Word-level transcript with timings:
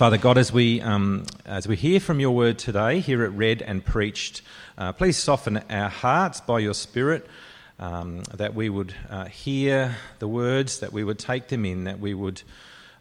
Father 0.00 0.16
God, 0.16 0.38
as 0.38 0.50
we, 0.50 0.80
um, 0.80 1.26
as 1.44 1.68
we 1.68 1.76
hear 1.76 2.00
from 2.00 2.20
your 2.20 2.30
word 2.30 2.58
today, 2.58 3.00
hear 3.00 3.22
it 3.22 3.28
read 3.32 3.60
and 3.60 3.84
preached, 3.84 4.40
uh, 4.78 4.94
please 4.94 5.18
soften 5.18 5.58
our 5.68 5.90
hearts 5.90 6.40
by 6.40 6.58
your 6.58 6.72
Spirit, 6.72 7.26
um, 7.78 8.22
that 8.32 8.54
we 8.54 8.70
would 8.70 8.94
uh, 9.10 9.26
hear 9.26 9.94
the 10.18 10.26
words, 10.26 10.80
that 10.80 10.94
we 10.94 11.04
would 11.04 11.18
take 11.18 11.48
them 11.48 11.66
in, 11.66 11.84
that 11.84 12.00
we 12.00 12.14
would 12.14 12.40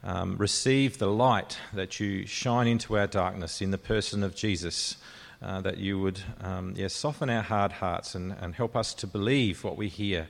um, 0.03 0.35
receive 0.35 0.97
the 0.97 1.07
light 1.07 1.57
that 1.71 2.01
you 2.01 2.25
shine 2.25 2.67
into 2.67 2.97
our 2.97 3.07
darkness 3.07 3.61
in 3.61 3.71
the 3.71 3.77
person 3.77 4.21
of 4.21 4.35
Jesus, 4.35 4.97
uh, 5.41 5.61
that 5.61 5.77
you 5.77 6.01
would 6.01 6.19
um, 6.41 6.73
yeah, 6.75 6.89
soften 6.89 7.29
our 7.29 7.43
hard 7.43 7.71
hearts 7.71 8.13
and, 8.13 8.33
and 8.41 8.55
help 8.55 8.75
us 8.75 8.93
to 8.95 9.07
believe 9.07 9.63
what 9.63 9.77
we 9.77 9.87
hear 9.87 10.27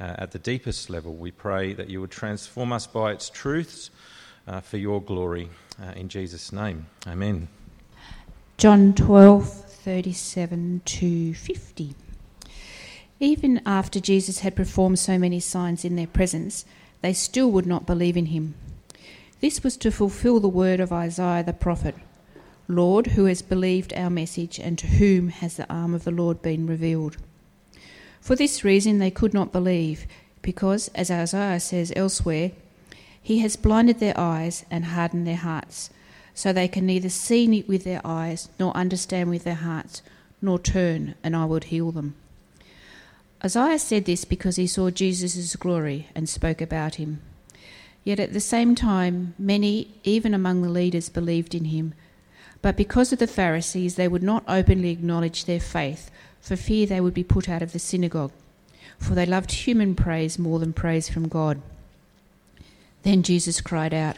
uh, 0.00 0.14
at 0.16 0.30
the 0.30 0.38
deepest 0.38 0.88
level. 0.88 1.14
We 1.14 1.30
pray 1.30 1.74
that 1.74 1.90
you 1.90 2.00
would 2.00 2.10
transform 2.10 2.72
us 2.72 2.86
by 2.86 3.12
its 3.12 3.28
truths 3.28 3.90
uh, 4.46 4.60
for 4.60 4.76
your 4.76 5.02
glory. 5.02 5.48
Uh, 5.80 5.92
in 5.92 6.08
Jesus' 6.08 6.52
name, 6.52 6.86
amen. 7.06 7.48
John 8.56 8.94
12, 8.94 9.48
37 9.48 10.82
to 10.84 11.34
50. 11.34 11.94
Even 13.20 13.60
after 13.66 14.00
Jesus 14.00 14.40
had 14.40 14.56
performed 14.56 14.98
so 14.98 15.18
many 15.18 15.40
signs 15.40 15.84
in 15.84 15.96
their 15.96 16.06
presence, 16.06 16.64
they 17.02 17.12
still 17.12 17.50
would 17.50 17.66
not 17.66 17.86
believe 17.86 18.16
in 18.16 18.26
him. 18.26 18.54
This 19.40 19.62
was 19.62 19.76
to 19.78 19.90
fulfill 19.90 20.40
the 20.40 20.48
word 20.48 20.80
of 20.80 20.92
Isaiah 20.92 21.44
the 21.44 21.52
prophet 21.52 21.94
Lord, 22.68 23.08
who 23.08 23.26
has 23.26 23.42
believed 23.42 23.92
our 23.92 24.10
message, 24.10 24.58
and 24.58 24.76
to 24.78 24.86
whom 24.86 25.28
has 25.28 25.56
the 25.56 25.72
arm 25.72 25.94
of 25.94 26.02
the 26.04 26.10
Lord 26.10 26.42
been 26.42 26.66
revealed? 26.66 27.16
For 28.20 28.34
this 28.34 28.64
reason 28.64 28.98
they 28.98 29.10
could 29.10 29.32
not 29.32 29.52
believe, 29.52 30.06
because, 30.42 30.88
as 30.88 31.10
Isaiah 31.10 31.60
says 31.60 31.92
elsewhere, 31.94 32.50
he 33.26 33.40
has 33.40 33.56
blinded 33.56 33.98
their 33.98 34.16
eyes 34.16 34.64
and 34.70 34.84
hardened 34.84 35.26
their 35.26 35.34
hearts, 35.34 35.90
so 36.32 36.52
they 36.52 36.68
can 36.68 36.86
neither 36.86 37.08
see 37.08 37.64
with 37.66 37.82
their 37.82 38.00
eyes, 38.04 38.48
nor 38.56 38.72
understand 38.76 39.28
with 39.28 39.42
their 39.42 39.56
hearts, 39.56 40.00
nor 40.40 40.60
turn, 40.60 41.16
and 41.24 41.34
I 41.34 41.44
would 41.44 41.64
heal 41.64 41.90
them. 41.90 42.14
Isaiah 43.44 43.80
said 43.80 44.04
this 44.04 44.24
because 44.24 44.54
he 44.54 44.68
saw 44.68 44.90
Jesus' 44.90 45.56
glory 45.56 46.06
and 46.14 46.28
spoke 46.28 46.60
about 46.60 46.94
him. 46.94 47.20
Yet 48.04 48.20
at 48.20 48.32
the 48.32 48.38
same 48.38 48.76
time, 48.76 49.34
many, 49.40 49.90
even 50.04 50.32
among 50.32 50.62
the 50.62 50.68
leaders, 50.68 51.08
believed 51.08 51.52
in 51.52 51.64
him. 51.64 51.94
But 52.62 52.76
because 52.76 53.12
of 53.12 53.18
the 53.18 53.26
Pharisees, 53.26 53.96
they 53.96 54.06
would 54.06 54.22
not 54.22 54.44
openly 54.46 54.90
acknowledge 54.90 55.46
their 55.46 55.58
faith, 55.58 56.12
for 56.40 56.54
fear 56.54 56.86
they 56.86 57.00
would 57.00 57.14
be 57.14 57.24
put 57.24 57.48
out 57.48 57.60
of 57.60 57.72
the 57.72 57.80
synagogue. 57.80 58.30
For 59.00 59.16
they 59.16 59.26
loved 59.26 59.50
human 59.50 59.96
praise 59.96 60.38
more 60.38 60.60
than 60.60 60.72
praise 60.72 61.08
from 61.08 61.26
God. 61.26 61.60
Then 63.06 63.22
Jesus 63.22 63.60
cried 63.60 63.94
out, 63.94 64.16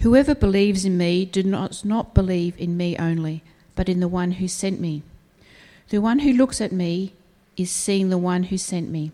Whoever 0.00 0.34
believes 0.34 0.84
in 0.84 0.98
me 0.98 1.24
does 1.24 1.86
not 1.86 2.12
believe 2.12 2.54
in 2.58 2.76
me 2.76 2.98
only, 2.98 3.42
but 3.74 3.88
in 3.88 4.00
the 4.00 4.08
one 4.08 4.32
who 4.32 4.46
sent 4.46 4.78
me. 4.78 5.02
The 5.88 6.02
one 6.02 6.18
who 6.18 6.34
looks 6.34 6.60
at 6.60 6.70
me 6.70 7.14
is 7.56 7.70
seeing 7.70 8.10
the 8.10 8.18
one 8.18 8.42
who 8.42 8.58
sent 8.58 8.90
me. 8.90 9.10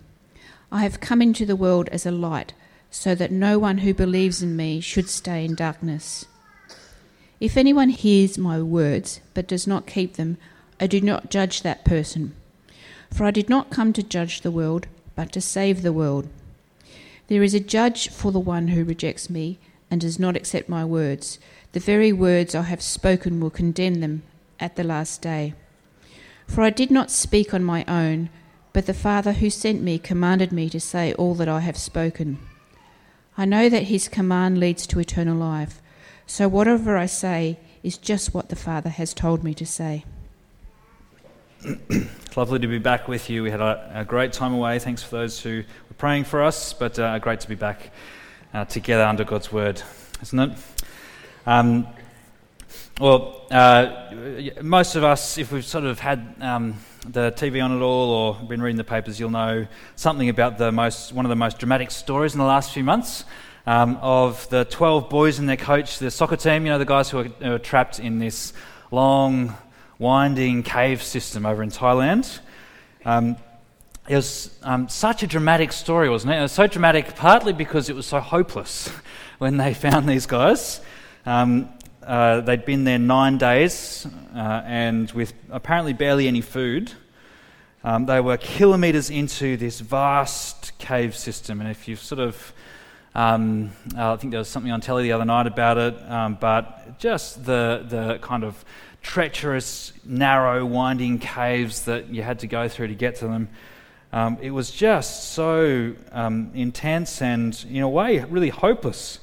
I 0.72 0.82
have 0.82 0.98
come 0.98 1.22
into 1.22 1.46
the 1.46 1.54
world 1.54 1.88
as 1.90 2.04
a 2.04 2.10
light, 2.10 2.52
so 2.90 3.14
that 3.14 3.30
no 3.30 3.60
one 3.60 3.78
who 3.78 3.94
believes 3.94 4.42
in 4.42 4.56
me 4.56 4.80
should 4.80 5.08
stay 5.08 5.44
in 5.44 5.54
darkness. 5.54 6.24
If 7.38 7.56
anyone 7.56 7.90
hears 7.90 8.38
my 8.38 8.60
words 8.60 9.20
but 9.34 9.46
does 9.46 9.68
not 9.68 9.86
keep 9.86 10.14
them, 10.14 10.36
I 10.80 10.88
do 10.88 11.00
not 11.00 11.30
judge 11.30 11.62
that 11.62 11.84
person. 11.84 12.34
For 13.14 13.22
I 13.22 13.30
did 13.30 13.48
not 13.48 13.70
come 13.70 13.92
to 13.92 14.02
judge 14.02 14.40
the 14.40 14.50
world, 14.50 14.88
but 15.14 15.30
to 15.34 15.40
save 15.40 15.82
the 15.82 15.92
world. 15.92 16.28
There 17.30 17.44
is 17.44 17.54
a 17.54 17.60
judge 17.60 18.08
for 18.08 18.32
the 18.32 18.40
one 18.40 18.68
who 18.68 18.82
rejects 18.82 19.30
me 19.30 19.60
and 19.88 20.00
does 20.00 20.18
not 20.18 20.34
accept 20.34 20.68
my 20.68 20.84
words. 20.84 21.38
The 21.70 21.78
very 21.78 22.12
words 22.12 22.56
I 22.56 22.62
have 22.62 22.82
spoken 22.82 23.38
will 23.38 23.50
condemn 23.50 24.00
them 24.00 24.24
at 24.58 24.74
the 24.74 24.82
last 24.82 25.22
day. 25.22 25.54
For 26.48 26.62
I 26.62 26.70
did 26.70 26.90
not 26.90 27.08
speak 27.08 27.54
on 27.54 27.62
my 27.62 27.84
own, 27.86 28.30
but 28.72 28.86
the 28.86 28.92
Father 28.92 29.34
who 29.34 29.48
sent 29.48 29.80
me 29.80 29.96
commanded 29.96 30.50
me 30.50 30.68
to 30.70 30.80
say 30.80 31.12
all 31.12 31.36
that 31.36 31.48
I 31.48 31.60
have 31.60 31.76
spoken. 31.76 32.40
I 33.38 33.44
know 33.44 33.68
that 33.68 33.84
his 33.84 34.08
command 34.08 34.58
leads 34.58 34.84
to 34.88 34.98
eternal 34.98 35.36
life, 35.36 35.80
so 36.26 36.48
whatever 36.48 36.96
I 36.96 37.06
say 37.06 37.60
is 37.84 37.96
just 37.96 38.34
what 38.34 38.48
the 38.48 38.56
Father 38.56 38.90
has 38.90 39.14
told 39.14 39.44
me 39.44 39.54
to 39.54 39.64
say. 39.64 40.04
It's 41.62 42.36
lovely 42.36 42.58
to 42.58 42.66
be 42.66 42.78
back 42.78 43.06
with 43.06 43.28
you. 43.28 43.42
We 43.42 43.50
had 43.50 43.60
a, 43.60 43.90
a, 43.96 44.04
great 44.04 44.32
time 44.32 44.54
away. 44.54 44.78
Thanks 44.78 45.02
for 45.02 45.10
those 45.10 45.40
who 45.40 45.58
were 45.58 45.94
praying 45.98 46.24
for 46.24 46.42
us, 46.42 46.72
but 46.72 46.98
uh, 46.98 47.18
great 47.18 47.40
to 47.40 47.48
be 47.48 47.54
back 47.54 47.90
uh, 48.54 48.64
together 48.64 49.04
under 49.04 49.24
God's 49.24 49.52
word, 49.52 49.82
isn't 50.22 50.38
it? 50.38 50.58
Um, 51.46 51.86
well, 52.98 53.46
uh, 53.50 54.14
most 54.62 54.96
of 54.96 55.04
us, 55.04 55.36
if 55.36 55.52
we've 55.52 55.64
sort 55.64 55.84
of 55.84 56.00
had 56.00 56.34
um, 56.40 56.78
the 57.06 57.32
TV 57.32 57.62
on 57.62 57.76
at 57.76 57.82
all 57.82 58.10
or 58.10 58.34
been 58.46 58.62
reading 58.62 58.78
the 58.78 58.84
papers, 58.84 59.20
you'll 59.20 59.30
know 59.30 59.66
something 59.96 60.30
about 60.30 60.56
the 60.56 60.72
most, 60.72 61.12
one 61.12 61.26
of 61.26 61.30
the 61.30 61.36
most 61.36 61.58
dramatic 61.58 61.90
stories 61.90 62.32
in 62.32 62.38
the 62.38 62.46
last 62.46 62.72
few 62.72 62.84
months. 62.84 63.24
Um, 63.66 63.98
of 64.00 64.48
the 64.48 64.64
12 64.64 65.10
boys 65.10 65.38
and 65.38 65.46
their 65.46 65.58
coach, 65.58 65.98
the 65.98 66.10
soccer 66.10 66.36
team, 66.36 66.64
you 66.64 66.72
know, 66.72 66.78
the 66.78 66.86
guys 66.86 67.10
who 67.10 67.18
are, 67.18 67.24
who 67.24 67.52
are 67.52 67.58
trapped 67.58 68.00
in 68.00 68.18
this 68.18 68.54
long, 68.90 69.54
winding 70.00 70.62
cave 70.62 71.02
system 71.02 71.44
over 71.44 71.62
in 71.62 71.70
Thailand. 71.70 72.40
Um, 73.04 73.36
it 74.08 74.16
was 74.16 74.58
um, 74.62 74.88
such 74.88 75.22
a 75.22 75.26
dramatic 75.26 75.72
story, 75.72 76.08
wasn't 76.08 76.32
it? 76.32 76.38
It 76.38 76.42
was 76.42 76.52
so 76.52 76.66
dramatic 76.66 77.14
partly 77.14 77.52
because 77.52 77.90
it 77.90 77.94
was 77.94 78.06
so 78.06 78.18
hopeless 78.18 78.88
when 79.38 79.58
they 79.58 79.74
found 79.74 80.08
these 80.08 80.24
guys. 80.24 80.80
Um, 81.26 81.68
uh, 82.02 82.40
they'd 82.40 82.64
been 82.64 82.84
there 82.84 82.98
nine 82.98 83.36
days 83.36 84.06
uh, 84.34 84.62
and 84.64 85.12
with 85.12 85.34
apparently 85.50 85.92
barely 85.92 86.26
any 86.26 86.40
food. 86.40 86.92
Um, 87.84 88.06
they 88.06 88.20
were 88.20 88.38
kilometres 88.38 89.10
into 89.10 89.58
this 89.58 89.80
vast 89.80 90.76
cave 90.78 91.14
system, 91.14 91.60
and 91.60 91.70
if 91.70 91.88
you've 91.88 92.00
sort 92.00 92.20
of 92.20 92.54
um, 93.14 93.72
uh, 93.96 94.12
I 94.12 94.16
think 94.16 94.30
there 94.30 94.38
was 94.38 94.48
something 94.48 94.70
on 94.70 94.80
telly 94.80 95.02
the 95.02 95.12
other 95.12 95.24
night 95.24 95.46
about 95.46 95.78
it, 95.78 96.10
um, 96.10 96.38
but 96.40 96.98
just 96.98 97.44
the, 97.44 97.84
the 97.88 98.18
kind 98.22 98.44
of 98.44 98.64
treacherous, 99.02 99.92
narrow, 100.04 100.64
winding 100.64 101.18
caves 101.18 101.84
that 101.84 102.08
you 102.08 102.22
had 102.22 102.40
to 102.40 102.46
go 102.46 102.68
through 102.68 102.88
to 102.88 102.94
get 102.94 103.16
to 103.16 103.26
them. 103.26 103.48
Um, 104.12 104.38
it 104.40 104.50
was 104.50 104.70
just 104.70 105.32
so 105.32 105.94
um, 106.10 106.50
intense 106.54 107.22
and, 107.22 107.64
in 107.68 107.82
a 107.82 107.88
way, 107.88 108.18
really 108.24 108.48
hopeless. 108.48 109.20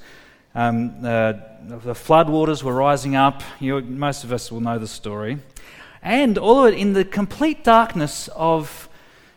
Um, 0.56 1.06
uh, 1.06 1.34
the 1.68 1.94
floodwaters 1.94 2.64
were 2.64 2.74
rising 2.74 3.16
up. 3.16 3.44
You, 3.60 3.82
most 3.82 4.24
of 4.24 4.32
us 4.32 4.52
will 4.52 4.62
know 4.62 4.80
the 4.80 4.88
story. 4.88 5.40
And 6.02 6.38
all 6.38 6.66
of 6.66 6.74
it 6.74 6.78
in 6.78 6.94
the 6.94 7.04
complete 7.04 7.64
darkness 7.64 8.30
of 8.30 8.88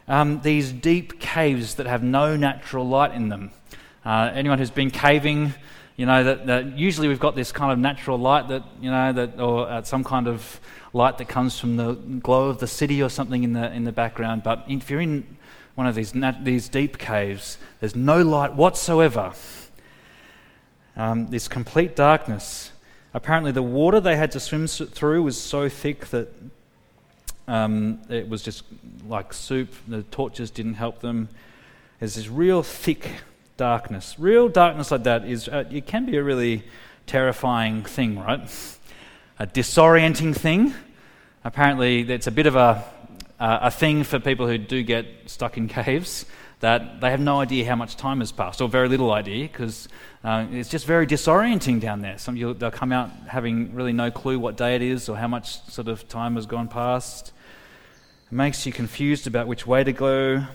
um, 0.06 0.40
these 0.42 0.72
deep 0.72 1.20
caves 1.20 1.74
that 1.74 1.86
have 1.86 2.02
no 2.02 2.36
natural 2.36 2.86
light 2.86 3.12
in 3.12 3.28
them. 3.28 3.50
Uh, 4.04 4.30
anyone 4.32 4.58
who's 4.58 4.70
been 4.70 4.90
caving, 4.90 5.52
you 5.96 6.06
know 6.06 6.24
that, 6.24 6.46
that, 6.46 6.78
usually 6.78 7.08
we've 7.08 7.20
got 7.20 7.34
this 7.34 7.52
kind 7.52 7.72
of 7.72 7.78
natural 7.78 8.18
light 8.18 8.48
that 8.48 8.64
you 8.80 8.90
know 8.90 9.12
that 9.12 9.38
or 9.38 9.68
uh, 9.68 9.82
some 9.82 10.04
kind 10.04 10.26
of 10.26 10.60
light 10.92 11.18
that 11.18 11.28
comes 11.28 11.58
from 11.58 11.76
the 11.76 11.92
glow 11.94 12.48
of 12.48 12.58
the 12.58 12.66
city 12.66 13.02
or 13.02 13.08
something 13.08 13.44
in 13.44 13.52
the 13.52 13.70
in 13.72 13.84
the 13.84 13.92
background. 13.92 14.42
But 14.42 14.64
if 14.68 14.90
you're 14.90 15.00
in 15.00 15.36
one 15.80 15.86
of 15.86 15.94
these, 15.94 16.12
these 16.42 16.68
deep 16.68 16.98
caves. 16.98 17.56
There's 17.80 17.96
no 17.96 18.20
light 18.20 18.54
whatsoever. 18.54 19.32
Um, 20.94 21.28
this 21.28 21.48
complete 21.48 21.96
darkness. 21.96 22.72
Apparently, 23.14 23.50
the 23.50 23.62
water 23.62 23.98
they 23.98 24.16
had 24.16 24.30
to 24.32 24.40
swim 24.40 24.66
through 24.66 25.22
was 25.22 25.40
so 25.40 25.70
thick 25.70 26.08
that 26.08 26.28
um, 27.48 28.00
it 28.10 28.28
was 28.28 28.42
just 28.42 28.64
like 29.08 29.32
soup. 29.32 29.72
The 29.88 30.02
torches 30.02 30.50
didn't 30.50 30.74
help 30.74 31.00
them. 31.00 31.30
There's 31.98 32.14
this 32.14 32.28
real 32.28 32.62
thick 32.62 33.08
darkness. 33.60 34.18
Real 34.18 34.48
darkness 34.48 34.90
like 34.90 35.02
that 35.02 35.26
is 35.26 35.46
uh, 35.46 35.64
it 35.70 35.86
can 35.86 36.06
be 36.06 36.16
a 36.16 36.22
really 36.22 36.64
terrifying 37.04 37.84
thing, 37.84 38.18
right? 38.18 38.40
A 39.38 39.46
disorienting 39.46 40.34
thing. 40.34 40.72
Apparently, 41.44 42.00
it's 42.10 42.26
a 42.26 42.30
bit 42.30 42.46
of 42.46 42.56
a 42.56 42.82
uh, 43.38 43.68
a 43.68 43.70
thing 43.70 44.02
for 44.02 44.18
people 44.18 44.46
who 44.46 44.56
do 44.56 44.82
get 44.82 45.06
stuck 45.26 45.58
in 45.58 45.68
caves 45.76 46.24
that 46.60 47.02
they 47.02 47.10
have 47.10 47.20
no 47.20 47.38
idea 47.40 47.66
how 47.66 47.76
much 47.76 47.96
time 47.96 48.20
has 48.20 48.32
passed, 48.32 48.62
or 48.62 48.68
very 48.68 48.88
little 48.88 49.12
idea, 49.12 49.46
because 49.46 49.88
uh, 50.24 50.46
it's 50.50 50.70
just 50.70 50.86
very 50.86 51.06
disorienting 51.06 51.80
down 51.80 52.00
there. 52.00 52.16
Some 52.16 52.36
you, 52.36 52.54
they'll 52.54 52.70
come 52.70 52.92
out 52.92 53.10
having 53.28 53.74
really 53.74 53.92
no 53.92 54.10
clue 54.10 54.38
what 54.38 54.56
day 54.56 54.74
it 54.74 54.82
is 54.82 55.10
or 55.10 55.18
how 55.18 55.28
much 55.28 55.62
sort 55.66 55.88
of 55.88 56.08
time 56.08 56.36
has 56.36 56.46
gone 56.46 56.68
past. 56.68 57.32
It 58.30 58.34
makes 58.34 58.64
you 58.64 58.72
confused 58.72 59.26
about 59.26 59.46
which 59.46 59.66
way 59.66 59.84
to 59.84 59.92
go. 59.92 60.46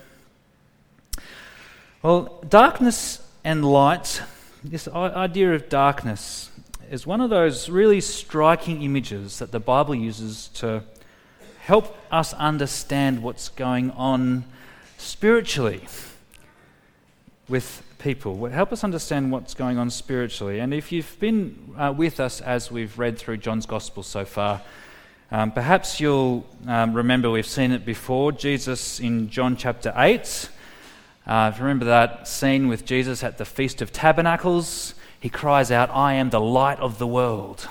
Well, 2.05 2.39
darkness 2.47 3.19
and 3.43 3.65
light, 3.65 4.21
this 4.63 4.87
idea 4.87 5.55
of 5.55 5.69
darkness, 5.69 6.51
is 6.91 7.07
one 7.07 7.19
of 7.19 7.31
those 7.31 7.67
really 7.67 7.99
striking 7.99 8.83
images 8.83 9.39
that 9.39 9.51
the 9.51 9.59
Bible 9.59 9.95
uses 9.95 10.49
to 10.49 10.83
help 11.61 11.97
us 12.11 12.31
understand 12.35 13.23
what's 13.23 13.49
going 13.49 13.89
on 13.89 14.45
spiritually 14.99 15.87
with 17.49 17.81
people. 17.97 18.45
Help 18.49 18.71
us 18.71 18.83
understand 18.83 19.31
what's 19.31 19.55
going 19.55 19.79
on 19.79 19.89
spiritually. 19.89 20.59
And 20.59 20.75
if 20.75 20.91
you've 20.91 21.19
been 21.19 21.73
uh, 21.75 21.91
with 21.97 22.19
us 22.19 22.39
as 22.39 22.69
we've 22.69 22.99
read 22.99 23.17
through 23.17 23.37
John's 23.37 23.65
Gospel 23.65 24.03
so 24.03 24.25
far, 24.25 24.61
um, 25.31 25.51
perhaps 25.51 25.99
you'll 25.99 26.45
um, 26.67 26.93
remember 26.93 27.31
we've 27.31 27.47
seen 27.47 27.71
it 27.71 27.83
before. 27.83 28.31
Jesus 28.31 28.99
in 28.99 29.27
John 29.31 29.57
chapter 29.57 29.91
8. 29.95 30.49
Uh, 31.27 31.49
if 31.51 31.57
you 31.57 31.63
remember 31.63 31.85
that 31.85 32.27
scene 32.27 32.67
with 32.67 32.85
Jesus 32.85 33.23
at 33.23 33.39
the 33.39 33.45
Feast 33.45 33.81
of 33.81 33.91
Tabernacles, 33.91 34.93
he 35.19 35.27
cries 35.27 35.71
out, 35.71 35.89
I 35.89 36.13
am 36.13 36.29
the 36.29 36.39
light 36.39 36.79
of 36.79 36.99
the 36.99 37.07
world. 37.07 37.67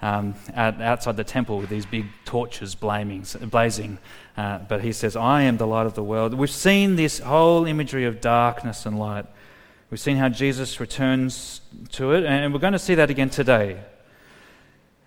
Um, 0.00 0.34
outside 0.54 1.16
the 1.16 1.24
temple 1.24 1.58
with 1.58 1.70
these 1.70 1.86
big 1.86 2.06
torches 2.24 2.74
blaming, 2.74 3.24
blazing. 3.50 3.98
Uh, 4.36 4.58
but 4.58 4.82
he 4.82 4.92
says, 4.92 5.16
I 5.16 5.42
am 5.42 5.56
the 5.56 5.66
light 5.66 5.86
of 5.86 5.94
the 5.94 6.02
world. 6.02 6.34
We've 6.34 6.50
seen 6.50 6.96
this 6.96 7.18
whole 7.18 7.66
imagery 7.66 8.04
of 8.04 8.20
darkness 8.20 8.86
and 8.86 8.98
light. 8.98 9.26
We've 9.90 10.00
seen 10.00 10.16
how 10.16 10.28
Jesus 10.28 10.78
returns 10.78 11.60
to 11.92 12.12
it, 12.12 12.24
and 12.24 12.52
we're 12.52 12.60
going 12.60 12.72
to 12.72 12.78
see 12.78 12.94
that 12.94 13.10
again 13.10 13.30
today. 13.30 13.80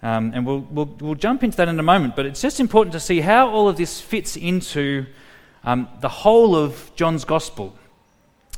Um, 0.04 0.31
and 0.34 0.46
we'll, 0.46 0.60
we'll, 0.60 0.96
we'll, 1.00 1.16
jump 1.16 1.44
into 1.44 1.58
that 1.58 1.68
in 1.68 1.80
a 1.80 1.84
moment, 1.84 2.16
but 2.16 2.25
it's 2.25 2.42
just 2.42 2.60
important 2.60 2.94
to 2.94 3.00
see 3.00 3.22
how 3.22 3.50
all 3.50 3.68
of 3.68 3.78
this 3.78 4.00
fits 4.00 4.36
into 4.36 5.06
um, 5.66 5.90
the 6.00 6.10
whole 6.10 6.56
of 6.56 6.92
John's 6.96 7.26
Gospel, 7.26 7.76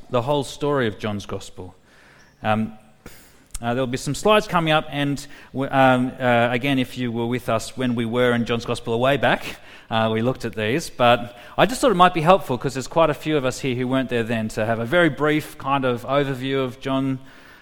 the 0.10 0.22
whole 0.22 0.44
story 0.44 0.88
of 0.88 1.00
John's 1.00 1.26
Gospel. 1.26 1.74
Um, 2.44 2.78
uh, 3.60 3.74
there'll 3.74 3.88
be 3.88 3.98
some 3.98 4.14
slides 4.14 4.48
coming 4.48 4.72
up, 4.72 4.86
and 4.90 5.26
um, 5.56 6.12
uh, 6.20 6.50
again, 6.52 6.78
if 6.78 6.98
you 6.98 7.12
were 7.12 7.26
with 7.26 7.50
us 7.50 7.76
when 7.76 7.96
we 7.96 8.06
were 8.06 8.34
in 8.34 8.46
John's 8.46 8.66
Gospel 8.66 8.94
a 8.94 8.98
way 8.98 9.18
back, 9.18 9.58
uh, 9.90 10.10
we 10.14 10.22
looked 10.22 10.46
at 10.46 10.54
these. 10.54 10.90
But 10.90 11.38
I 11.58 11.66
just 11.66 11.82
thought 11.82 11.92
it 11.92 11.96
might 11.96 12.14
be 12.14 12.22
helpful 12.22 12.58
because 12.58 12.76
there's 12.76 12.88
quite 12.88 13.10
a 13.10 13.16
few 13.16 13.36
of 13.36 13.46
us 13.46 13.60
here 13.62 13.74
who 13.74 13.88
weren't 13.88 14.10
there 14.10 14.24
then 14.24 14.48
to 14.50 14.66
have 14.66 14.80
a 14.80 14.86
very 14.86 15.10
brief 15.10 15.58
kind 15.58 15.86
of 15.86 16.04
overview 16.04 16.64
of 16.64 16.80
John, 16.80 17.20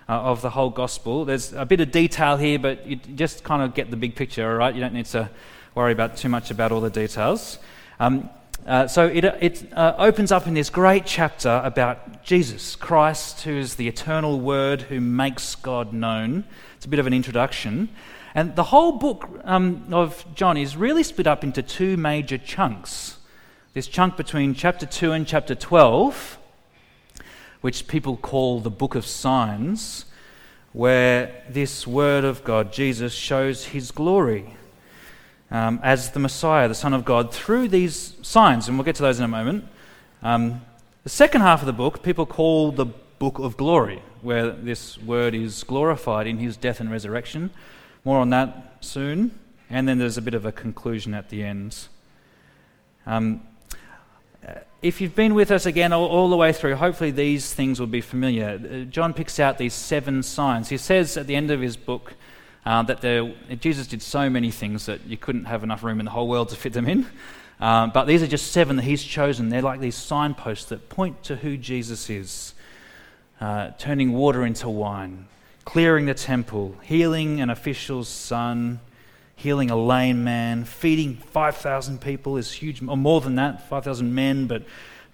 uh, 0.10 0.14
of 0.14 0.42
the 0.42 0.50
whole 0.50 0.70
Gospel. 0.70 1.24
There's 1.24 1.54
a 1.54 1.66
bit 1.66 1.80
of 1.80 1.92
detail 1.92 2.36
here, 2.36 2.60
but 2.60 2.86
you 2.86 2.98
just 2.98 3.44
kind 3.44 3.62
of 3.62 3.74
get 3.74 3.90
the 3.90 3.98
big 3.98 4.16
picture, 4.16 4.50
all 4.50 4.58
right? 4.58 4.76
You 4.76 4.82
don't 4.82 4.94
need 4.94 5.06
to 5.08 5.30
worry 5.76 5.94
about 5.94 6.18
too 6.18 6.30
much 6.30 6.52
about 6.52 6.72
all 6.72 6.82
the 6.82 6.90
details. 6.90 7.60
Um, 8.00 8.30
uh, 8.66 8.88
so 8.88 9.06
it, 9.06 9.24
it 9.24 9.72
uh, 9.74 9.94
opens 10.00 10.32
up 10.32 10.48
in 10.48 10.56
this 10.56 10.72
great 10.72 11.06
chapter 11.06 11.62
about 11.64 12.24
Jesus 12.24 12.76
Christ, 12.76 13.44
who 13.44 13.52
is 13.52 13.76
the 13.76 13.88
eternal 13.88 14.40
Word 14.40 14.84
who 14.84 15.00
makes 15.00 15.54
God 15.54 15.94
known. 15.94 16.46
It's 16.76 16.86
a 16.86 16.90
bit 16.90 17.00
of 17.00 17.06
an 17.06 17.14
introduction. 17.14 17.90
And 18.34 18.56
the 18.56 18.64
whole 18.64 18.94
book 18.94 19.30
um, 19.44 19.86
of 19.94 20.26
John 20.34 20.58
is 20.58 20.76
really 20.76 21.04
split 21.04 21.28
up 21.28 21.44
into 21.44 21.62
two 21.62 21.96
major 21.96 22.40
chunks. 22.40 23.18
This 23.74 23.86
chunk 23.86 24.18
between 24.18 24.56
chapter 24.56 24.88
2 24.88 25.12
and 25.12 25.28
chapter 25.28 25.54
12, 25.54 26.40
which 27.62 27.88
people 27.88 28.18
call 28.18 28.62
the 28.62 28.72
book 28.72 28.96
of 28.96 29.06
signs, 29.06 30.06
where 30.74 31.44
this 31.48 31.86
Word 31.86 32.26
of 32.26 32.44
God, 32.44 32.74
Jesus, 32.74 33.14
shows 33.14 33.66
his 33.66 33.92
glory 33.92 34.56
um, 35.52 35.80
as 35.84 36.12
the 36.12 36.20
Messiah, 36.20 36.68
the 36.68 36.76
Son 36.76 36.94
of 36.94 37.06
God, 37.06 37.34
through 37.34 37.68
these 37.68 38.16
signs, 38.22 38.68
and 38.68 38.78
we'll 38.78 38.86
get 38.86 38.96
to 38.96 39.04
those 39.04 39.20
in 39.20 39.26
a 39.26 39.30
moment. 39.30 39.66
Um, 40.24 40.62
the 41.04 41.10
second 41.10 41.42
half 41.42 41.62
of 41.62 41.66
the 41.68 41.74
book, 41.74 42.02
people 42.02 42.26
call 42.26 42.72
the 42.72 42.86
book 42.86 43.40
of 43.40 43.58
glory, 43.58 44.02
where 44.22 44.50
this 44.50 44.98
word 44.98 45.36
is 45.36 45.64
glorified 45.64 46.28
in 46.28 46.38
his 46.40 46.58
death 46.58 46.80
and 46.80 46.92
resurrection. 46.92 47.52
More 48.04 48.20
on 48.20 48.30
that 48.32 48.78
soon. 48.82 49.32
And 49.70 49.88
then 49.88 49.98
there's 49.98 50.18
a 50.18 50.22
bit 50.22 50.34
of 50.34 50.46
a 50.46 50.52
conclusion 50.52 51.14
at 51.14 51.30
the 51.30 51.44
end. 51.44 51.88
Um, 53.06 53.42
if 54.82 55.02
you've 55.02 55.16
been 55.16 55.34
with 55.34 55.50
us 55.50 55.66
again 55.66 55.92
all, 55.92 56.06
all, 56.06 56.30
the 56.30 56.38
way 56.38 56.54
through, 56.54 56.76
hopefully 56.76 57.10
these 57.10 57.54
things 57.54 57.80
will 57.80 57.88
be 57.88 58.02
familiar. 58.02 58.60
Uh, 58.60 58.84
John 58.84 59.14
picks 59.14 59.40
out 59.40 59.58
these 59.58 59.74
seven 59.74 60.22
signs. 60.22 60.70
He 60.70 60.78
says 60.78 61.18
at 61.18 61.26
the 61.26 61.36
end 61.36 61.50
of 61.50 61.62
his 61.62 61.78
book, 61.78 62.14
uh, 62.66 62.82
that 62.84 63.02
there, 63.02 63.34
Jesus 63.60 63.88
did 63.88 64.02
so 64.02 64.30
many 64.30 64.52
things 64.52 64.88
that 64.88 65.06
you 65.06 65.18
couldn't 65.18 65.46
have 65.46 65.64
enough 65.64 65.84
room 65.84 66.00
in 66.00 66.06
the 66.06 66.12
whole 66.12 66.28
world 66.28 66.50
to 66.50 66.56
fit 66.56 66.74
them 66.74 66.88
in. 66.88 67.06
Um, 67.60 67.92
but 67.92 68.06
these 68.06 68.22
are 68.22 68.28
just 68.28 68.52
seven 68.52 68.76
that 68.78 68.84
he's 68.84 69.04
chosen. 69.04 69.50
They're 69.50 69.62
like 69.62 69.80
these 69.80 69.96
signposts 69.96 70.66
that 70.66 70.90
point 70.90 71.24
to 71.24 71.38
who 71.38 71.58
Jesus 71.58 72.10
is 72.10 72.54
uh, 73.40 73.72
turning 73.78 74.14
water 74.14 74.46
into 74.46 74.70
wine, 74.70 75.28
clearing 75.64 76.06
the 76.06 76.14
temple, 76.14 76.76
healing 76.82 77.42
an 77.42 77.50
official's 77.50 78.08
son, 78.08 78.80
healing 79.36 79.70
a 79.70 79.76
lame 79.76 80.24
man, 80.24 80.64
feeding 80.64 81.16
5,000 81.16 82.02
people 82.02 82.38
is 82.38 82.52
huge, 82.52 82.82
or 82.82 82.98
more 82.98 83.22
than 83.22 83.36
that, 83.36 83.68
5,000 83.70 84.14
men, 84.14 84.48
but 84.48 84.64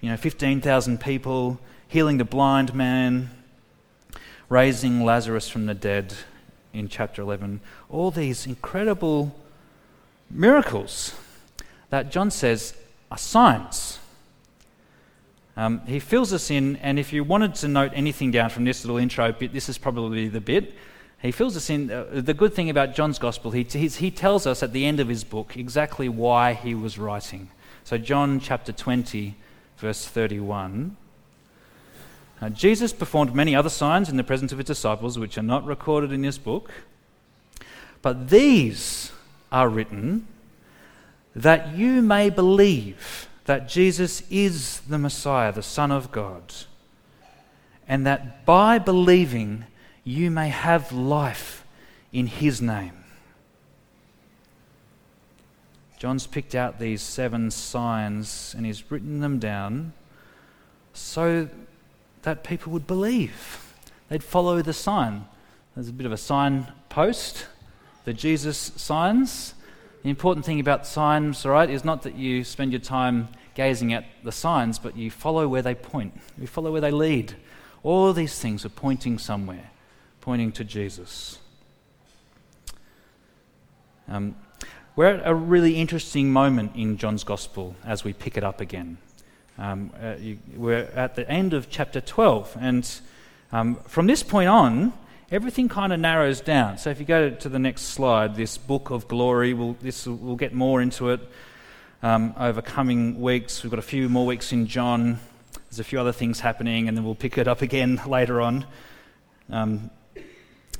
you 0.00 0.08
know, 0.08 0.16
15,000 0.16 1.00
people, 1.00 1.60
healing 1.88 2.18
the 2.18 2.24
blind 2.24 2.74
man, 2.74 3.30
raising 4.48 5.04
Lazarus 5.04 5.48
from 5.48 5.66
the 5.66 5.74
dead 5.74 6.14
in 6.72 6.88
chapter 6.88 7.22
11. 7.22 7.60
All 7.88 8.10
these 8.10 8.46
incredible 8.46 9.34
miracles 10.30 11.14
that 11.90 12.10
John 12.10 12.30
says 12.30 12.74
are 13.10 13.18
signs. 13.18 13.98
Um, 15.56 15.82
he 15.86 15.98
fills 15.98 16.32
us 16.32 16.50
in, 16.50 16.76
and 16.76 16.98
if 16.98 17.12
you 17.12 17.24
wanted 17.24 17.54
to 17.56 17.68
note 17.68 17.92
anything 17.94 18.30
down 18.30 18.48
from 18.48 18.64
this 18.64 18.84
little 18.84 18.96
intro 18.96 19.32
bit, 19.32 19.52
this 19.52 19.68
is 19.68 19.76
probably 19.76 20.28
the 20.28 20.40
bit. 20.40 20.74
He 21.20 21.30
fills 21.30 21.56
us 21.56 21.68
in. 21.68 21.90
Uh, 21.90 22.06
the 22.10 22.34
good 22.34 22.54
thing 22.54 22.70
about 22.70 22.94
John's 22.94 23.18
gospel, 23.18 23.50
he, 23.50 23.62
he 23.62 24.10
tells 24.10 24.46
us 24.46 24.62
at 24.62 24.72
the 24.72 24.86
end 24.86 24.98
of 24.98 25.08
his 25.08 25.24
book 25.24 25.56
exactly 25.56 26.08
why 26.08 26.54
he 26.54 26.74
was 26.74 26.98
writing. 26.98 27.50
So, 27.84 27.98
John 27.98 28.40
chapter 28.40 28.72
20, 28.72 29.36
verse 29.76 30.06
31. 30.06 30.96
Now, 32.42 32.48
Jesus 32.48 32.92
performed 32.92 33.36
many 33.36 33.54
other 33.54 33.68
signs 33.68 34.08
in 34.08 34.16
the 34.16 34.24
presence 34.24 34.50
of 34.50 34.58
his 34.58 34.66
disciples, 34.66 35.16
which 35.16 35.38
are 35.38 35.44
not 35.44 35.64
recorded 35.64 36.10
in 36.10 36.22
this 36.22 36.38
book. 36.38 36.72
But 38.02 38.30
these 38.30 39.12
are 39.52 39.68
written 39.68 40.26
that 41.36 41.76
you 41.76 42.02
may 42.02 42.30
believe 42.30 43.28
that 43.44 43.68
Jesus 43.68 44.24
is 44.28 44.80
the 44.80 44.98
Messiah, 44.98 45.52
the 45.52 45.62
Son 45.62 45.92
of 45.92 46.10
God, 46.10 46.52
and 47.86 48.04
that 48.06 48.44
by 48.44 48.76
believing 48.76 49.66
you 50.02 50.28
may 50.28 50.48
have 50.48 50.90
life 50.90 51.64
in 52.12 52.26
his 52.26 52.60
name. 52.60 53.04
John's 55.96 56.26
picked 56.26 56.56
out 56.56 56.80
these 56.80 57.02
seven 57.02 57.52
signs 57.52 58.52
and 58.56 58.66
he's 58.66 58.90
written 58.90 59.20
them 59.20 59.38
down 59.38 59.92
so 60.92 61.48
that 62.22 62.44
people 62.44 62.72
would 62.72 62.86
believe. 62.86 63.74
They'd 64.08 64.22
follow 64.22 64.62
the 64.62 64.72
sign. 64.72 65.26
There's 65.74 65.88
a 65.88 65.92
bit 65.92 66.06
of 66.06 66.12
a 66.12 66.16
sign 66.16 66.66
post, 66.88 67.46
the 68.04 68.12
Jesus 68.12 68.72
signs. 68.76 69.54
The 70.02 70.10
important 70.10 70.44
thing 70.44 70.60
about 70.60 70.86
signs, 70.86 71.46
all 71.46 71.52
right, 71.52 71.70
is 71.70 71.84
not 71.84 72.02
that 72.02 72.16
you 72.16 72.44
spend 72.44 72.72
your 72.72 72.80
time 72.80 73.28
gazing 73.54 73.92
at 73.92 74.04
the 74.24 74.32
signs, 74.32 74.78
but 74.78 74.96
you 74.96 75.10
follow 75.10 75.46
where 75.46 75.62
they 75.62 75.74
point. 75.74 76.18
You 76.38 76.46
follow 76.46 76.72
where 76.72 76.80
they 76.80 76.90
lead. 76.90 77.34
All 77.82 78.12
these 78.12 78.38
things 78.38 78.64
are 78.64 78.70
pointing 78.70 79.18
somewhere, 79.18 79.70
pointing 80.20 80.52
to 80.52 80.64
Jesus. 80.64 81.38
Um, 84.08 84.36
we're 84.94 85.06
at 85.06 85.26
a 85.26 85.34
really 85.34 85.76
interesting 85.76 86.32
moment 86.32 86.76
in 86.76 86.98
John's 86.98 87.24
Gospel 87.24 87.76
as 87.84 88.04
we 88.04 88.12
pick 88.12 88.36
it 88.36 88.44
up 88.44 88.60
again. 88.60 88.98
Um, 89.58 89.92
uh, 90.02 90.14
you, 90.18 90.38
we're 90.56 90.84
at 90.94 91.14
the 91.14 91.28
end 91.28 91.52
of 91.52 91.68
chapter 91.68 92.00
12, 92.00 92.56
and 92.60 93.00
um, 93.52 93.76
from 93.86 94.06
this 94.06 94.22
point 94.22 94.48
on, 94.48 94.92
everything 95.30 95.68
kind 95.68 95.92
of 95.92 96.00
narrows 96.00 96.40
down. 96.40 96.78
So 96.78 96.90
if 96.90 96.98
you 96.98 97.04
go 97.04 97.30
to 97.30 97.48
the 97.48 97.58
next 97.58 97.82
slide, 97.82 98.34
this 98.34 98.56
book 98.56 98.90
of 98.90 99.08
glory, 99.08 99.54
we'll, 99.54 99.74
this, 99.80 100.06
we'll 100.06 100.36
get 100.36 100.54
more 100.54 100.80
into 100.80 101.10
it 101.10 101.20
um, 102.02 102.34
over 102.38 102.62
coming 102.62 103.20
weeks. 103.20 103.62
We've 103.62 103.70
got 103.70 103.78
a 103.78 103.82
few 103.82 104.08
more 104.08 104.26
weeks 104.26 104.52
in 104.52 104.66
John. 104.66 105.20
There's 105.68 105.80
a 105.80 105.84
few 105.84 106.00
other 106.00 106.12
things 106.12 106.40
happening, 106.40 106.88
and 106.88 106.96
then 106.96 107.04
we'll 107.04 107.14
pick 107.14 107.38
it 107.38 107.46
up 107.46 107.62
again 107.62 108.00
later 108.06 108.40
on. 108.40 108.66
Um, 109.50 109.90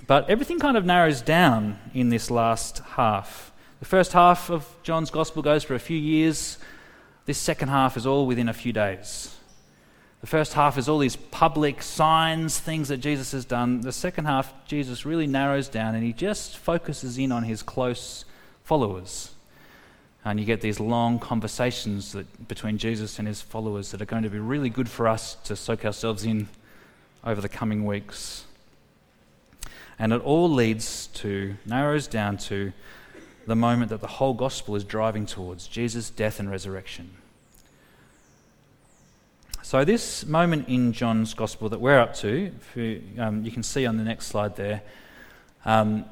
but 0.06 0.28
everything 0.28 0.58
kind 0.58 0.76
of 0.76 0.84
narrows 0.84 1.20
down 1.20 1.78
in 1.94 2.08
this 2.08 2.30
last 2.30 2.78
half. 2.78 3.52
The 3.80 3.86
first 3.86 4.12
half 4.12 4.50
of 4.50 4.66
John's 4.82 5.10
gospel 5.10 5.42
goes 5.42 5.64
for 5.64 5.74
a 5.74 5.80
few 5.80 5.96
years. 5.96 6.58
This 7.24 7.38
second 7.38 7.68
half 7.68 7.96
is 7.96 8.06
all 8.06 8.26
within 8.26 8.48
a 8.48 8.52
few 8.52 8.72
days. 8.72 9.36
The 10.20 10.26
first 10.26 10.52
half 10.52 10.78
is 10.78 10.88
all 10.88 10.98
these 10.98 11.16
public 11.16 11.82
signs, 11.82 12.58
things 12.58 12.88
that 12.88 12.98
Jesus 12.98 13.32
has 13.32 13.44
done. 13.44 13.80
The 13.80 13.92
second 13.92 14.26
half, 14.26 14.52
Jesus 14.66 15.04
really 15.04 15.26
narrows 15.26 15.68
down 15.68 15.94
and 15.94 16.04
he 16.04 16.12
just 16.12 16.56
focuses 16.56 17.18
in 17.18 17.32
on 17.32 17.42
his 17.42 17.62
close 17.62 18.24
followers. 18.62 19.32
And 20.24 20.38
you 20.38 20.46
get 20.46 20.60
these 20.60 20.78
long 20.78 21.18
conversations 21.18 22.12
that, 22.12 22.46
between 22.46 22.78
Jesus 22.78 23.18
and 23.18 23.26
his 23.26 23.42
followers 23.42 23.90
that 23.90 24.00
are 24.00 24.06
going 24.06 24.22
to 24.22 24.30
be 24.30 24.38
really 24.38 24.70
good 24.70 24.88
for 24.88 25.08
us 25.08 25.34
to 25.44 25.56
soak 25.56 25.84
ourselves 25.84 26.24
in 26.24 26.48
over 27.24 27.40
the 27.40 27.48
coming 27.48 27.84
weeks. 27.84 28.44
And 29.98 30.12
it 30.12 30.22
all 30.22 30.48
leads 30.48 31.08
to, 31.08 31.56
narrows 31.66 32.06
down 32.06 32.36
to 32.38 32.72
the 33.46 33.56
moment 33.56 33.90
that 33.90 34.00
the 34.00 34.06
whole 34.06 34.34
gospel 34.34 34.76
is 34.76 34.84
driving 34.84 35.26
towards 35.26 35.66
Jesus' 35.66 36.10
death 36.10 36.40
and 36.40 36.50
resurrection. 36.50 37.10
So, 39.62 39.84
this 39.84 40.26
moment 40.26 40.68
in 40.68 40.92
John's 40.92 41.34
Gospel 41.34 41.68
that 41.70 41.80
we're 41.80 41.98
up 41.98 42.14
to, 42.16 42.52
you, 42.74 43.02
um, 43.18 43.44
you, 43.44 43.50
can 43.50 43.62
see 43.62 43.86
on 43.86 43.96
the 43.96 44.04
next 44.04 44.26
slide 44.26 44.56
there. 44.56 44.82
Um, 45.64 46.04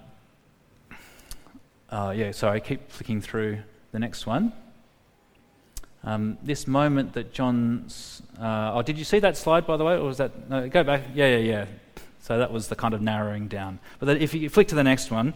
uh, 1.91 2.15
yeah, 2.17 2.31
sorry, 2.31 2.61
keep 2.61 2.91
flicking 2.91 3.21
through 3.21 3.59
the 3.93 3.99
next 3.99 4.25
one. 4.25 4.53
Um, 6.05 6.39
this 6.43 6.67
moment 6.67 7.13
that 7.15 7.33
John's. 7.33 8.23
Uh, 8.41 8.73
oh, 8.75 8.83
did 8.83 8.97
you 8.97 9.05
see 9.05 9.19
that 9.19 9.37
slide, 9.37 9.67
by 9.67 9.77
the 9.77 9.85
way? 9.85 9.95
Or 9.95 10.05
was 10.05 10.19
that. 10.19 10.49
No, 10.49 10.69
go 10.69 10.83
back. 10.83 11.03
Yeah, 11.15 11.37
yeah, 11.37 11.39
yeah. 11.39 11.67
So 12.23 12.39
that 12.39 12.53
was 12.53 12.69
the 12.69 12.77
kind 12.77 12.95
of 12.95 13.03
narrowing 13.03 13.49
down. 13.49 13.81
But 13.99 14.23
if 14.23 14.33
you 14.33 14.49
flick 14.49 14.69
to 14.69 14.75
the 14.75 14.85
next 14.85 15.11
one, 15.11 15.35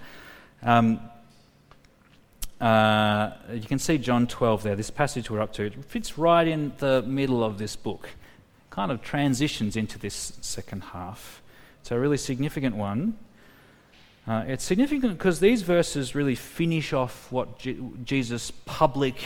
um, 0.63 1.01
uh, 2.61 3.33
you 3.53 3.63
can 3.63 3.79
see 3.79 3.99
John 3.99 4.27
12 4.27 4.63
there, 4.63 4.77
this 4.77 4.91
passage 4.91 5.31
we're 5.31 5.41
up 5.41 5.53
to. 5.55 5.65
It 5.65 5.85
fits 5.85 6.17
right 6.17 6.47
in 6.47 6.73
the 6.79 7.03
middle 7.03 7.43
of 7.43 7.59
this 7.59 7.77
book, 7.77 8.11
kind 8.71 8.93
of 8.93 9.03
transitions 9.03 9.77
into 9.77 9.99
this 9.99 10.35
second 10.41 10.83
half. 10.85 11.43
It's 11.81 11.91
a 11.91 11.99
really 11.99 12.17
significant 12.17 12.77
one. 12.77 13.19
Uh, 14.27 14.45
it's 14.47 14.65
significant 14.65 15.19
because 15.19 15.41
these 15.41 15.63
verses 15.63 16.15
really 16.15 16.35
finish 16.35 16.93
off 16.93 17.31
what 17.31 17.59
Je- 17.59 17.77
Jesus' 18.05 18.51
public 18.65 19.17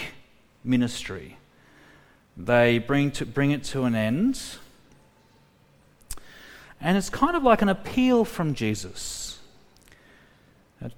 ministry. 0.65 1.37
They 2.37 2.79
bring, 2.79 3.13
to, 3.13 3.27
bring 3.27 3.53
it 3.53 3.63
to 3.65 3.85
an 3.85 3.95
end. 3.95 4.41
And 6.81 6.97
it's 6.97 7.11
kind 7.11 7.37
of 7.37 7.43
like 7.43 7.63
an 7.63 7.69
appeal 7.69 8.25
from 8.25 8.55
Jesus. 8.55 9.39